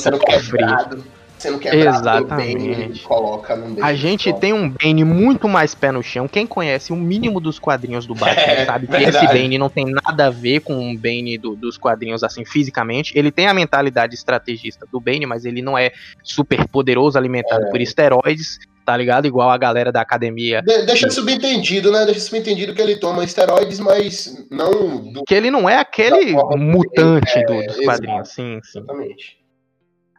sendo 1.44 1.60
quebrado 1.60 2.00
Exatamente. 2.00 3.02
coloca 3.02 3.60
A 3.82 3.94
gente 3.94 4.32
tem 4.34 4.54
um 4.54 4.70
Bane 4.70 5.04
muito 5.04 5.50
mais 5.50 5.76
pé 5.76 5.92
no 5.92 6.02
chão. 6.02 6.28
Quem 6.28 6.48
conhece 6.48 6.94
o 6.94 6.96
mínimo 6.96 7.42
dos 7.42 7.60
quadrinhos 7.60 8.06
do 8.06 8.16
Batman 8.16 8.54
é, 8.54 8.66
sabe 8.66 8.88
que 8.88 8.94
verdade. 8.94 9.26
esse 9.26 9.28
Bane 9.28 9.58
não 9.58 9.70
tem 9.70 9.86
nada 9.86 10.28
a 10.28 10.30
ver 10.30 10.62
com 10.62 10.92
o 10.92 10.98
Bane 10.98 11.38
do, 11.38 11.56
dos 11.56 11.78
quadrinhos 11.78 12.24
assim 12.24 12.46
fisicamente. 12.46 13.12
Ele 13.18 13.30
tem 13.30 13.48
a 13.48 13.54
mentalidade 13.54 14.16
estrategista 14.16 14.88
do 14.90 15.02
Bane, 15.02 15.26
mas 15.26 15.44
ele 15.44 15.62
não 15.62 15.78
é 15.78 15.92
super 16.24 16.66
poderoso, 16.70 17.18
alimentado 17.18 17.66
é. 17.66 17.70
por 17.70 17.82
esteroides 17.82 18.60
tá 18.86 18.98
ligado? 18.98 19.26
Igual 19.26 19.50
a 19.50 19.58
galera 19.58 19.94
da 19.94 20.02
academia. 20.02 20.62
De 20.62 20.86
deixa 20.86 21.10
subentendido, 21.10 21.90
né? 21.90 22.04
Deixa 22.04 22.20
subentendido 22.20 22.74
que 22.74 22.82
ele 22.82 22.98
toma 22.98 23.24
esteroides, 23.24 23.80
mas 23.80 24.46
não. 24.52 25.14
Do... 25.14 25.24
Que 25.24 25.36
ele 25.36 25.50
não 25.50 25.70
é 25.70 25.78
aquele 25.78 26.34
mutante 26.58 27.40
é, 27.40 27.46
do, 27.46 27.66
dos 27.66 27.86
quadrinhos, 27.86 28.28
sim, 28.28 28.60
sim. 28.62 28.80
Exatamente. 28.80 29.43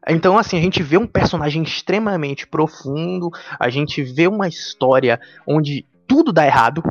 Então, 0.08 0.36
assim, 0.36 0.58
a 0.58 0.60
gente 0.60 0.82
vê 0.82 0.98
um 0.98 1.06
personagem 1.06 1.62
extremamente 1.62 2.46
profundo, 2.46 3.30
a 3.58 3.70
gente 3.70 4.02
vê 4.02 4.26
uma 4.28 4.46
história 4.46 5.20
onde 5.46 5.86
tudo 6.06 6.32
dá 6.32 6.46
errado. 6.46 6.82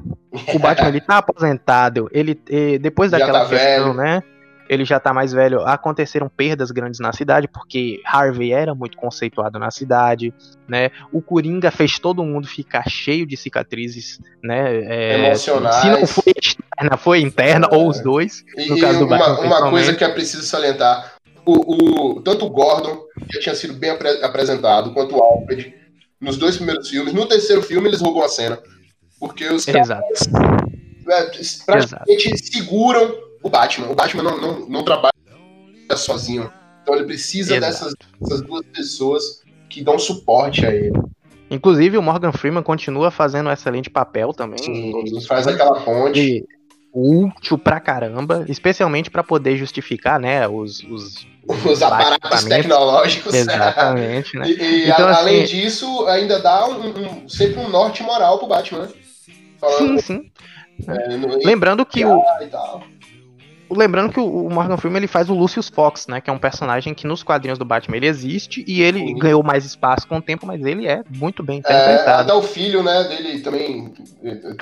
O 0.53 0.59
Batman 0.59 0.89
ele 0.89 1.01
tá 1.01 1.19
aposentado, 1.19 2.09
ele 2.11 2.39
depois 2.81 3.11
daquela 3.11 3.41
tá 3.41 3.49
questão, 3.49 3.93
velho. 3.93 3.93
né? 3.93 4.23
Ele 4.69 4.85
já 4.85 4.99
tá 4.99 5.13
mais 5.13 5.33
velho. 5.33 5.61
Aconteceram 5.61 6.29
perdas 6.29 6.71
grandes 6.71 6.99
na 6.99 7.11
cidade, 7.11 7.47
porque 7.47 8.01
Harvey 8.05 8.53
era 8.53 8.73
muito 8.73 8.97
conceituado 8.97 9.59
na 9.59 9.69
cidade, 9.69 10.33
né? 10.67 10.89
O 11.11 11.21
Coringa 11.21 11.69
fez 11.69 11.99
todo 11.99 12.23
mundo 12.23 12.47
ficar 12.47 12.89
cheio 12.89 13.27
de 13.27 13.37
cicatrizes, 13.37 14.19
né? 14.41 14.83
É, 14.85 15.27
Emocionais. 15.27 15.75
Se 15.75 15.89
não 15.89 16.07
foi 16.07 16.33
externa, 16.41 16.97
foi 16.97 17.19
interna, 17.19 17.67
é. 17.71 17.75
ou 17.75 17.89
os 17.89 18.01
dois. 18.01 18.43
No 18.67 18.77
e, 18.77 18.81
caso 18.81 18.99
do 18.99 19.07
Batman, 19.07 19.39
uma, 19.41 19.59
uma 19.59 19.69
coisa 19.69 19.93
que 19.93 20.03
é 20.03 20.09
preciso 20.09 20.43
salientar: 20.43 21.12
o, 21.45 22.15
o, 22.15 22.21
tanto 22.21 22.45
o 22.45 22.49
Gordon, 22.49 23.03
que 23.27 23.35
já 23.35 23.41
tinha 23.41 23.55
sido 23.55 23.73
bem 23.73 23.91
apre 23.91 24.23
apresentado, 24.23 24.93
quanto 24.93 25.15
o 25.15 25.21
Alfred, 25.21 25.73
nos 26.19 26.37
dois 26.37 26.55
primeiros 26.55 26.89
filmes. 26.89 27.13
No 27.13 27.25
terceiro 27.25 27.61
filme, 27.61 27.87
eles 27.87 28.01
roubam 28.01 28.23
a 28.23 28.29
cena. 28.29 28.59
Porque 29.19 29.47
os 29.47 29.65
caras 29.65 29.89
é, 29.89 29.99
praticamente 31.05 32.27
Exato. 32.27 32.51
seguram 32.51 33.15
o 33.41 33.49
Batman. 33.49 33.87
O 33.89 33.95
Batman 33.95 34.23
não, 34.23 34.41
não, 34.41 34.69
não 34.69 34.83
trabalha 34.83 35.13
sozinho. 35.95 36.51
Então 36.81 36.95
ele 36.95 37.05
precisa 37.05 37.59
dessas, 37.59 37.93
dessas, 38.19 38.41
duas 38.41 38.65
pessoas 38.67 39.41
que 39.69 39.81
dão 39.81 39.97
suporte 39.97 40.65
a 40.65 40.73
ele. 40.73 40.91
Inclusive, 41.49 41.97
o 41.97 42.01
Morgan 42.01 42.31
Freeman 42.31 42.63
continua 42.63 43.11
fazendo 43.11 43.47
um 43.47 43.51
excelente 43.51 43.89
papel 43.89 44.33
também. 44.33 44.57
Sim, 44.59 45.21
faz 45.27 45.47
aquela 45.47 45.79
ponte. 45.81 46.19
E 46.19 46.45
útil 46.93 47.57
pra 47.57 47.79
caramba, 47.79 48.45
especialmente 48.47 49.09
para 49.09 49.23
poder 49.23 49.57
justificar, 49.57 50.19
né, 50.19 50.47
os, 50.47 50.79
os, 50.83 51.27
os 51.65 51.81
aparatos 51.81 52.43
tecnológicos. 52.45 53.33
Exatamente, 53.33 54.37
né? 54.37 54.47
E, 54.47 54.61
e 54.61 54.89
Então, 54.89 55.07
a- 55.07 55.17
além 55.17 55.43
assim- 55.43 55.55
disso, 55.55 56.05
ainda 56.07 56.39
dá 56.39 56.67
um, 56.67 56.89
um- 57.23 57.29
sempre 57.29 57.59
um 57.59 57.69
norte 57.69 58.03
moral 58.03 58.37
pro 58.37 58.47
Batman, 58.47 58.83
né? 58.83 58.89
Sim, 59.77 59.97
sim. 59.97 60.31
é, 60.87 61.45
Lembrando 61.45 61.85
que 61.85 62.03
o. 62.05 62.21
lembrando 63.75 64.11
que 64.11 64.19
o 64.19 64.49
Morgan 64.49 64.77
Freeman 64.77 64.99
ele 64.99 65.07
faz 65.07 65.29
o 65.29 65.33
Lucius 65.33 65.69
Fox, 65.69 66.07
né, 66.07 66.21
que 66.21 66.29
é 66.29 66.33
um 66.33 66.37
personagem 66.37 66.93
que 66.93 67.05
nos 67.07 67.23
quadrinhos 67.23 67.57
do 67.59 67.65
Batman 67.65 67.97
ele 67.97 68.07
existe 68.07 68.63
e 68.67 68.81
ele 68.81 68.99
Sim. 68.99 69.17
ganhou 69.17 69.43
mais 69.43 69.65
espaço 69.65 70.07
com 70.07 70.17
o 70.17 70.21
tempo, 70.21 70.45
mas 70.45 70.63
ele 70.63 70.87
é 70.87 71.03
muito 71.09 71.43
bem 71.43 71.57
É, 71.57 71.59
interpretado. 71.59 72.21
até 72.21 72.33
o 72.33 72.41
filho, 72.41 72.81
né, 72.83 73.03
dele 73.05 73.39
também 73.39 73.93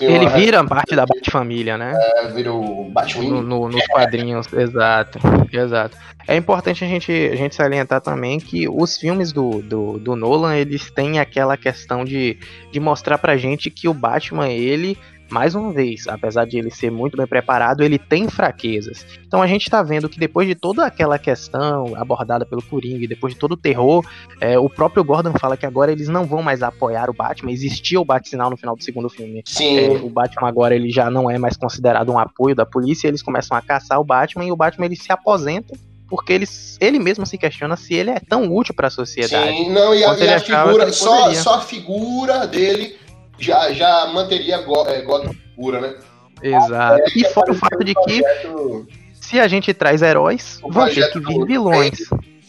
ele 0.02 0.26
uma, 0.26 0.30
vira 0.30 0.63
parte 0.63 0.95
da 0.95 1.06
Bat-família, 1.06 1.78
né? 1.78 1.93
é, 2.17 2.28
vira 2.30 2.52
o 2.54 2.89
Batwing. 2.91 3.30
no, 3.30 3.41
no- 3.41 3.69
nos 3.69 3.86
quadrinhos, 3.88 4.52
exato, 4.54 5.19
exato. 5.52 5.97
É 6.28 6.36
importante 6.36 6.84
a 6.84 6.88
gente, 6.88 7.12
a 7.12 7.36
gente 7.36 7.56
salientar 7.56 8.00
também 8.00 8.39
que 8.39 8.67
os 8.69 8.95
filmes 8.97 9.32
do, 9.32 9.62
do, 9.62 9.97
do 9.97 10.15
Nolan, 10.15 10.56
eles 10.56 10.89
têm 10.91 11.19
aquela 11.19 11.58
questão 11.58 12.06
de, 12.06 12.38
de 12.71 12.80
mostrar 12.80 13.17
pra 13.17 13.38
gente 13.38 13.69
que 13.69 13.88
o 13.88 13.93
Batman, 13.93 14.47
ele, 14.50 14.97
mais 15.31 15.55
uma 15.55 15.71
vez, 15.71 16.07
apesar 16.07 16.45
de 16.45 16.57
ele 16.57 16.69
ser 16.69 16.91
muito 16.91 17.15
bem 17.17 17.25
preparado, 17.25 17.83
ele 17.83 17.97
tem 17.97 18.27
fraquezas. 18.27 19.05
Então 19.25 19.41
a 19.41 19.47
gente 19.47 19.69
tá 19.69 19.81
vendo 19.81 20.09
que 20.09 20.19
depois 20.19 20.47
de 20.47 20.55
toda 20.55 20.85
aquela 20.85 21.17
questão 21.17 21.95
abordada 21.95 22.45
pelo 22.45 22.61
Coringa, 22.61 23.05
e 23.05 23.07
depois 23.07 23.33
de 23.33 23.39
todo 23.39 23.53
o 23.53 23.57
terror, 23.57 24.05
é, 24.39 24.59
o 24.59 24.69
próprio 24.69 25.03
Gordon 25.03 25.33
fala 25.39 25.55
que 25.55 25.65
agora 25.65 25.91
eles 25.91 26.09
não 26.09 26.25
vão 26.25 26.43
mais 26.43 26.61
apoiar 26.61 27.09
o 27.09 27.13
Batman, 27.13 27.51
existia 27.51 27.99
o 27.99 28.05
Bat-sinal 28.05 28.49
no 28.49 28.57
final 28.57 28.75
do 28.75 28.83
segundo 28.83 29.09
filme. 29.09 29.41
Sim, 29.45 29.77
É, 29.77 29.89
o 29.91 30.09
Batman 30.09 30.49
agora 30.49 30.75
ele 30.75 30.89
já 30.91 31.09
não 31.09 31.31
é 31.31 31.37
mais 31.37 31.55
considerado 31.55 32.11
um 32.11 32.19
apoio 32.19 32.55
da 32.55 32.65
polícia, 32.65 33.07
eles 33.07 33.21
começam 33.21 33.55
a 33.55 33.61
caçar 33.61 33.99
o 33.99 34.03
Batman 34.03 34.45
e 34.45 34.51
o 34.51 34.55
Batman 34.55 34.85
ele 34.85 34.95
se 34.95 35.11
aposenta 35.11 35.73
porque 36.11 36.33
ele, 36.33 36.45
ele 36.81 36.99
mesmo 36.99 37.25
se 37.25 37.37
questiona 37.37 37.77
se 37.77 37.93
ele 37.93 38.09
é 38.09 38.19
tão 38.19 38.53
útil 38.53 38.73
para 38.73 38.87
a 38.87 38.91
sociedade. 38.91 39.55
sim. 39.55 39.69
Não, 39.69 39.95
e 39.95 40.03
a, 40.03 40.13
e 40.13 40.29
a 40.29 40.39
figura, 40.41 40.91
só, 40.91 41.33
só 41.33 41.55
a 41.55 41.61
figura 41.61 42.45
dele 42.45 42.97
já, 43.41 43.71
já 43.73 44.08
manteria 44.13 44.60
Go- 44.62 44.88
é, 44.88 45.01
Gotham 45.01 45.36
pura, 45.56 45.82
né? 45.82 45.95
Exato. 46.41 47.01
E 47.15 47.23
fora 47.25 47.51
o 47.51 47.56
fato 47.56 47.84
de 47.84 47.93
que 47.93 48.21
Projeto, 48.23 48.88
se 49.13 49.39
a 49.39 49.47
gente 49.47 49.73
traz 49.73 50.01
heróis, 50.01 50.60
vão 50.62 50.88
ter 50.89 51.12
que 51.12 51.19
vir 51.19 51.45
vilões. 51.45 51.99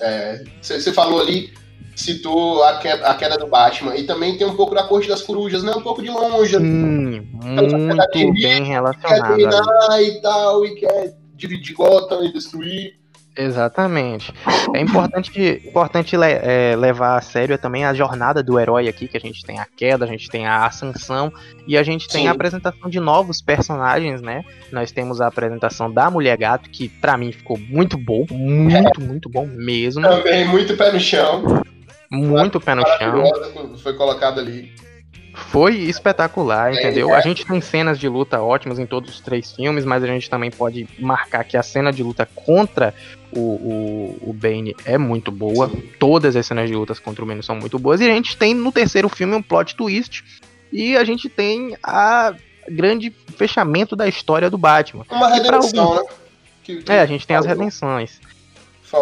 é, 0.01 0.43
Você 0.61 0.81
você 0.81 0.93
falou 0.93 1.21
ali, 1.21 1.53
citou 1.95 2.65
a 2.65 2.79
queda, 2.79 3.07
a 3.07 3.15
queda 3.15 3.37
do 3.37 3.47
Batman, 3.47 3.95
e 3.97 4.05
também 4.05 4.39
tem 4.39 4.47
um 4.47 4.57
pouco 4.57 4.75
da 4.75 4.83
Corte 4.85 5.09
das 5.09 5.21
Corujas, 5.23 5.63
né? 5.63 5.73
Um 5.77 5.83
pouco 5.83 6.03
de 6.03 6.09
longe, 6.09 6.57
Sim, 6.57 7.29
muito 7.33 8.33
bem 8.41 8.63
quer 8.63 8.65
relacionado. 8.65 9.27
terminar 9.37 10.03
e 10.03 10.21
tal, 10.23 10.65
e 10.65 10.75
quer 10.77 11.15
dividir 11.35 11.75
Gotham 11.75 12.25
e 12.25 12.33
destruir. 12.33 12.95
Exatamente. 13.37 14.33
É 14.75 14.81
importante, 14.81 15.63
importante 15.67 16.17
le- 16.17 16.27
é, 16.43 16.77
levar 16.77 17.17
a 17.17 17.21
sério 17.23 17.57
também 17.57 17.85
a 17.85 17.95
jornada 17.95 18.43
do 18.43 18.59
herói 18.59 18.89
aqui, 18.89 19.09
que 19.09 19.17
a 19.17 19.21
gente 19.21 19.43
tem 19.45 19.59
a 19.59 19.67
queda, 19.77 20.05
a 20.05 20.09
gente 20.09 20.29
tem 20.29 20.47
a 20.47 20.67
ascensão 20.67 21.33
e 21.67 21.77
a 21.79 21.83
gente 21.83 22.09
tem 22.09 22.23
Sim. 22.23 22.29
a 22.29 22.33
apresentação 22.33 22.91
de 22.91 23.01
novos 23.01 23.41
personagens, 23.41 24.21
né? 24.21 24.45
Nós 24.71 24.93
temos 24.93 25.21
a 25.21 25.27
apresentação 25.29 25.91
da 25.91 26.11
Mulher 26.11 26.37
Gato, 26.37 26.69
que 26.69 26.89
pra 26.89 27.17
mim 27.17 27.33
ficou 27.33 27.59
muito 27.59 27.97
bom, 27.97 28.27
muito, 28.31 29.01
muito 29.01 29.29
bom 29.31 29.47
mesmo. 29.47 30.03
Também 30.03 30.47
muito 30.47 30.77
pé 30.77 30.93
no 30.93 31.01
chão. 31.01 31.63
Muito 32.11 32.61
pé 32.61 32.75
no 32.75 32.83
chão. 32.87 33.77
Foi 33.83 33.95
colocado 33.95 34.39
ali. 34.41 34.71
Foi 35.35 35.75
espetacular, 35.77 36.73
entendeu? 36.75 37.11
é. 37.11 37.17
A 37.17 37.21
gente 37.21 37.47
tem 37.47 37.61
cenas 37.61 37.99
de 37.99 38.07
luta 38.09 38.41
ótimas 38.43 38.79
em 38.79 38.85
todos 38.87 39.15
os 39.15 39.21
três 39.21 39.53
filmes, 39.53 39.85
mas 39.85 40.03
a 40.05 40.07
gente 40.07 40.29
também 40.29 40.51
pode 40.51 40.87
marcar 40.99 41.43
que 41.45 41.57
a 41.57 41.63
cena 41.63 41.91
de 41.93 42.03
luta 42.03 42.27
contra 42.35 42.95
o, 43.35 43.41
o, 43.41 44.19
o 44.31 44.33
Bane 44.33 44.77
é 44.85 44.99
muito 44.99 45.31
boa. 45.33 45.69
Sim. 45.71 45.83
Todas 45.99 46.37
as 46.37 46.45
cenas 46.47 46.69
de 46.69 46.75
lutas 46.77 46.99
contra 46.99 47.25
o 47.25 47.27
Bane 47.27 47.43
são 47.43 47.57
muito 47.57 47.79
boas. 47.79 48.01
E 48.01 48.05
a 48.05 48.15
gente 48.15 48.37
tem 48.37 48.55
no 48.55 48.71
terceiro 48.71 49.09
filme 49.09 49.35
um 49.35 49.43
plot 49.43 49.75
twist. 49.75 50.23
E 50.71 50.97
a 50.97 51.05
gente 51.05 51.29
tem 51.29 51.77
a 51.83 52.35
grande 52.69 53.11
fechamento 53.37 53.97
da 53.97 54.07
história 54.07 54.51
do 54.51 54.59
Batman. 54.59 55.05
Uma 55.11 55.29
redenção, 55.35 55.95
né? 55.97 56.03
Que- 56.63 56.77
que 56.83 56.93
É, 56.93 57.01
a 57.01 57.07
gente 57.07 57.27
tem 57.27 57.37
as 57.37 57.45
redenções. 57.47 58.21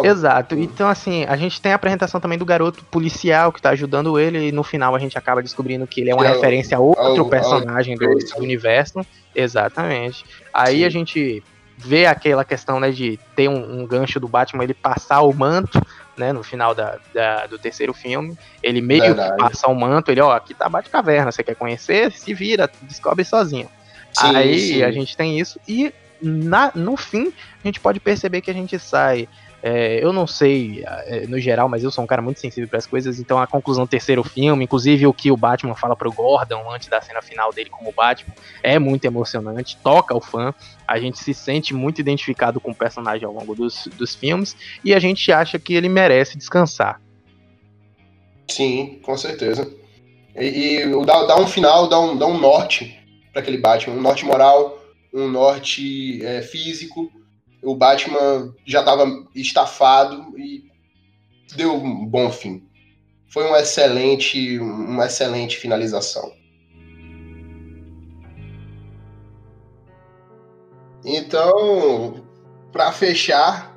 Exato. 0.03 0.55
Então, 0.55 0.87
assim, 0.87 1.25
a 1.25 1.35
gente 1.35 1.61
tem 1.61 1.71
a 1.71 1.75
apresentação 1.75 2.19
também 2.21 2.37
do 2.37 2.45
garoto 2.45 2.83
policial 2.85 3.51
que 3.51 3.61
tá 3.61 3.71
ajudando 3.71 4.19
ele, 4.19 4.47
e 4.47 4.51
no 4.51 4.63
final 4.63 4.95
a 4.95 4.99
gente 4.99 5.17
acaba 5.17 5.41
descobrindo 5.41 5.85
que 5.87 6.01
ele 6.01 6.09
é 6.11 6.13
uma 6.13 6.23
Que 6.23 6.29
é 6.31 6.33
referência 6.33 6.77
a 6.77 6.79
outro 6.79 7.03
ao- 7.03 7.17
ao 7.19 7.25
personagem 7.29 7.95
do, 7.95 7.99
Grayson. 7.99 8.37
do 8.37 8.43
universo. 8.43 9.05
Exatamente. 9.35 10.23
Aí 10.53 10.79
Sim. 10.79 10.85
a 10.85 10.89
gente 10.89 11.43
vê 11.77 12.05
aquela 12.05 12.45
questão, 12.45 12.79
né, 12.79 12.91
de 12.91 13.19
ter 13.35 13.49
um, 13.49 13.81
um 13.81 13.87
gancho 13.87 14.19
do 14.19 14.27
Batman 14.27 14.63
ele 14.63 14.73
passar 14.73 15.21
o 15.21 15.33
manto, 15.33 15.81
né, 16.15 16.31
no 16.31 16.43
final 16.43 16.75
da, 16.75 16.97
da- 17.13 17.47
do 17.47 17.57
terceiro 17.57 17.93
filme. 17.93 18.37
Ele 18.61 18.81
meio 18.81 19.01
Verdade. 19.01 19.31
que 19.31 19.37
passa 19.37 19.67
o 19.67 19.73
manto, 19.75 20.11
ele, 20.11 20.21
ó, 20.21 20.31
aqui 20.31 20.53
tá 20.53 20.69
Batcaverna, 20.69 21.31
você 21.31 21.43
quer 21.43 21.55
conhecer? 21.55 22.11
Se 22.11 22.33
vira, 22.33 22.69
descobre 22.83 23.23
sozinho. 23.25 23.67
Sim, 24.13 24.35
Aí 24.35 24.59
sim. 24.59 24.83
a 24.83 24.91
gente 24.91 25.17
tem 25.17 25.39
isso. 25.39 25.59
E 25.67 25.91
na, 26.21 26.71
no 26.75 26.95
fim, 26.95 27.33
a 27.63 27.67
gente 27.67 27.79
pode 27.79 27.99
perceber 27.99 28.41
que 28.41 28.51
a 28.51 28.53
gente 28.53 28.77
sai. 28.77 29.27
É, 29.63 30.03
eu 30.03 30.11
não 30.11 30.25
sei 30.25 30.83
é, 30.85 31.27
no 31.27 31.39
geral, 31.39 31.69
mas 31.69 31.83
eu 31.83 31.91
sou 31.91 32.03
um 32.03 32.07
cara 32.07 32.21
muito 32.21 32.39
sensível 32.39 32.67
para 32.67 32.79
as 32.79 32.87
coisas. 32.87 33.19
Então 33.19 33.39
a 33.39 33.45
conclusão 33.45 33.85
do 33.85 33.89
terceiro 33.89 34.23
filme, 34.23 34.63
inclusive 34.63 35.05
o 35.05 35.13
que 35.13 35.31
o 35.31 35.37
Batman 35.37 35.75
fala 35.75 35.95
pro 35.95 36.11
Gordon 36.11 36.71
antes 36.71 36.87
da 36.87 37.01
cena 37.01 37.21
final 37.21 37.53
dele 37.53 37.69
como 37.69 37.91
Batman, 37.91 38.33
é 38.63 38.79
muito 38.79 39.05
emocionante, 39.05 39.77
toca 39.83 40.15
o 40.15 40.21
fã. 40.21 40.53
A 40.87 40.99
gente 40.99 41.19
se 41.19 41.33
sente 41.33 41.73
muito 41.73 42.01
identificado 42.01 42.59
com 42.59 42.71
o 42.71 42.75
personagem 42.75 43.25
ao 43.25 43.33
longo 43.33 43.55
dos, 43.55 43.87
dos 43.97 44.15
filmes 44.15 44.55
e 44.83 44.93
a 44.93 44.99
gente 44.99 45.31
acha 45.31 45.59
que 45.59 45.73
ele 45.73 45.87
merece 45.87 46.37
descansar. 46.37 46.99
Sim, 48.49 48.99
com 49.03 49.15
certeza. 49.15 49.71
E, 50.35 50.79
e 50.83 51.05
dá, 51.05 51.25
dá 51.25 51.39
um 51.39 51.47
final, 51.47 51.87
dá 51.87 51.99
um, 51.99 52.17
dá 52.17 52.25
um 52.25 52.39
norte 52.39 52.99
para 53.31 53.41
aquele 53.41 53.57
Batman, 53.57 53.95
um 53.95 54.01
norte 54.01 54.25
moral, 54.25 54.81
um 55.13 55.27
norte 55.27 56.23
é, 56.25 56.41
físico. 56.41 57.11
O 57.61 57.75
Batman 57.75 58.53
já 58.65 58.79
estava 58.79 59.05
estafado 59.35 60.37
e 60.37 60.63
deu 61.55 61.75
um 61.75 62.05
bom 62.05 62.31
fim. 62.31 62.67
Foi 63.27 63.49
um 63.49 63.55
excelente, 63.55 64.59
uma 64.59 65.05
excelente 65.05 65.57
finalização. 65.57 66.33
Então, 71.03 72.25
para 72.71 72.91
fechar, 72.91 73.75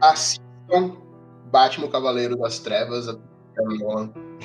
assistam 0.00 0.96
Batman 1.50 1.88
Cavaleiro 1.88 2.36
das 2.36 2.58
Trevas. 2.58 3.06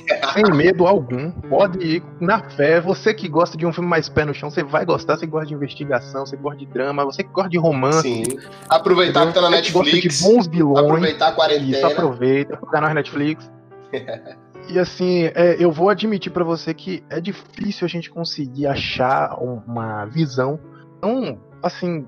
Sem 0.34 0.44
medo 0.56 0.86
algum, 0.88 1.32
pode 1.32 1.80
ir 1.80 2.04
na 2.20 2.42
fé. 2.50 2.80
Você 2.82 3.14
que 3.14 3.28
gosta 3.28 3.58
de 3.58 3.66
um 3.66 3.74
filme 3.74 3.90
mais 3.90 4.08
pé 4.10 4.26
no 4.26 4.34
chão, 4.34 4.50
você 4.50 4.64
vai 4.64 4.86
gostar. 4.86 5.18
Você 5.18 5.26
gosta 5.26 5.48
de 5.48 5.54
investigação, 5.54 6.26
você 6.26 6.36
gosta 6.38 6.60
de 6.60 6.66
drama, 6.66 7.04
você 7.06 7.24
que 7.24 7.32
gosta 7.32 7.50
de 7.50 7.58
romance. 7.58 8.02
Sim. 8.02 8.24
Aproveitar 8.70 9.28
que 9.28 9.34
tá 9.34 9.42
na 9.42 9.62
que 9.62 9.72
gosta 9.72 9.92
Netflix. 9.92 10.20
de 10.20 10.24
bons 10.24 10.48
vilões. 10.48 10.86
Aproveitar 10.86 11.26
a 11.26 11.30
Isso, 11.30 11.36
quarentena. 11.38 11.88
aproveita. 11.88 12.58
Canal 12.72 12.94
Netflix. 12.94 13.50
e 14.70 14.78
assim, 14.80 15.26
é, 15.36 15.56
eu 15.60 15.72
vou 15.72 15.90
admitir 15.90 16.32
pra 16.32 16.44
você 16.44 16.74
que 16.74 17.04
é 17.10 17.20
difícil 17.22 17.86
a 17.86 17.90
gente 17.90 18.10
conseguir 18.10 18.68
achar 18.68 19.38
um- 19.42 19.62
uma 19.66 20.06
visão 20.06 20.60
tão, 21.02 21.40
assim, 21.64 22.06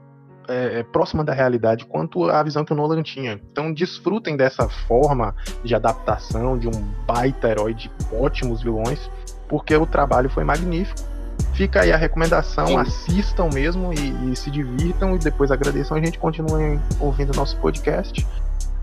é, 0.49 0.83
próxima 0.83 1.23
da 1.23 1.31
realidade 1.33 1.85
quanto 1.85 2.29
a 2.29 2.41
visão 2.41 2.65
que 2.65 2.73
o 2.73 2.75
Nolan 2.75 3.03
tinha. 3.03 3.39
Então 3.51 3.71
desfrutem 3.71 4.35
dessa 4.35 4.67
forma 4.67 5.35
de 5.63 5.75
adaptação 5.75 6.57
de 6.57 6.67
um 6.67 6.71
baita 7.05 7.47
herói 7.47 7.73
de 7.73 7.89
ótimos 8.11 8.61
vilões, 8.61 9.09
porque 9.47 9.75
o 9.75 9.85
trabalho 9.85 10.29
foi 10.29 10.43
magnífico. 10.43 11.07
Fica 11.53 11.81
aí 11.81 11.91
a 11.91 11.97
recomendação, 11.97 12.67
Sim. 12.67 12.77
assistam 12.77 13.49
mesmo 13.53 13.93
e, 13.93 14.31
e 14.31 14.35
se 14.35 14.49
divirtam 14.49 15.15
e 15.15 15.19
depois 15.19 15.51
agradeçam 15.51 15.95
a 15.95 16.01
gente 16.01 16.17
continue 16.17 16.79
ouvindo 16.99 17.31
o 17.33 17.35
nosso 17.35 17.55
podcast. 17.57 18.25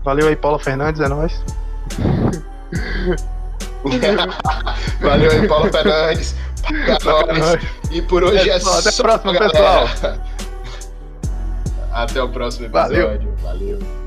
Valeu 0.03 0.27
aí, 0.27 0.35
Paula 0.35 0.59
Fernandes, 0.59 1.01
é 1.01 1.07
nóis. 1.07 1.43
Valeu 5.01 5.31
aí, 5.31 5.47
Paulo 5.47 5.71
Fernandes. 5.71 6.35
Paga 7.03 7.33
nós. 7.33 7.61
E 7.91 8.01
por 8.01 8.23
hoje 8.23 8.49
é, 8.49 8.55
É 8.55 8.59
só, 8.59 8.79
até 8.79 8.89
a 8.89 8.93
próxima, 8.93 9.33
galera. 9.33 9.51
pessoal. 9.51 10.17
Até 11.97 12.21
o 12.21 12.29
próximo 12.29 12.69
Valeu. 12.69 13.07
episódio. 13.11 13.33
Valeu. 13.41 14.06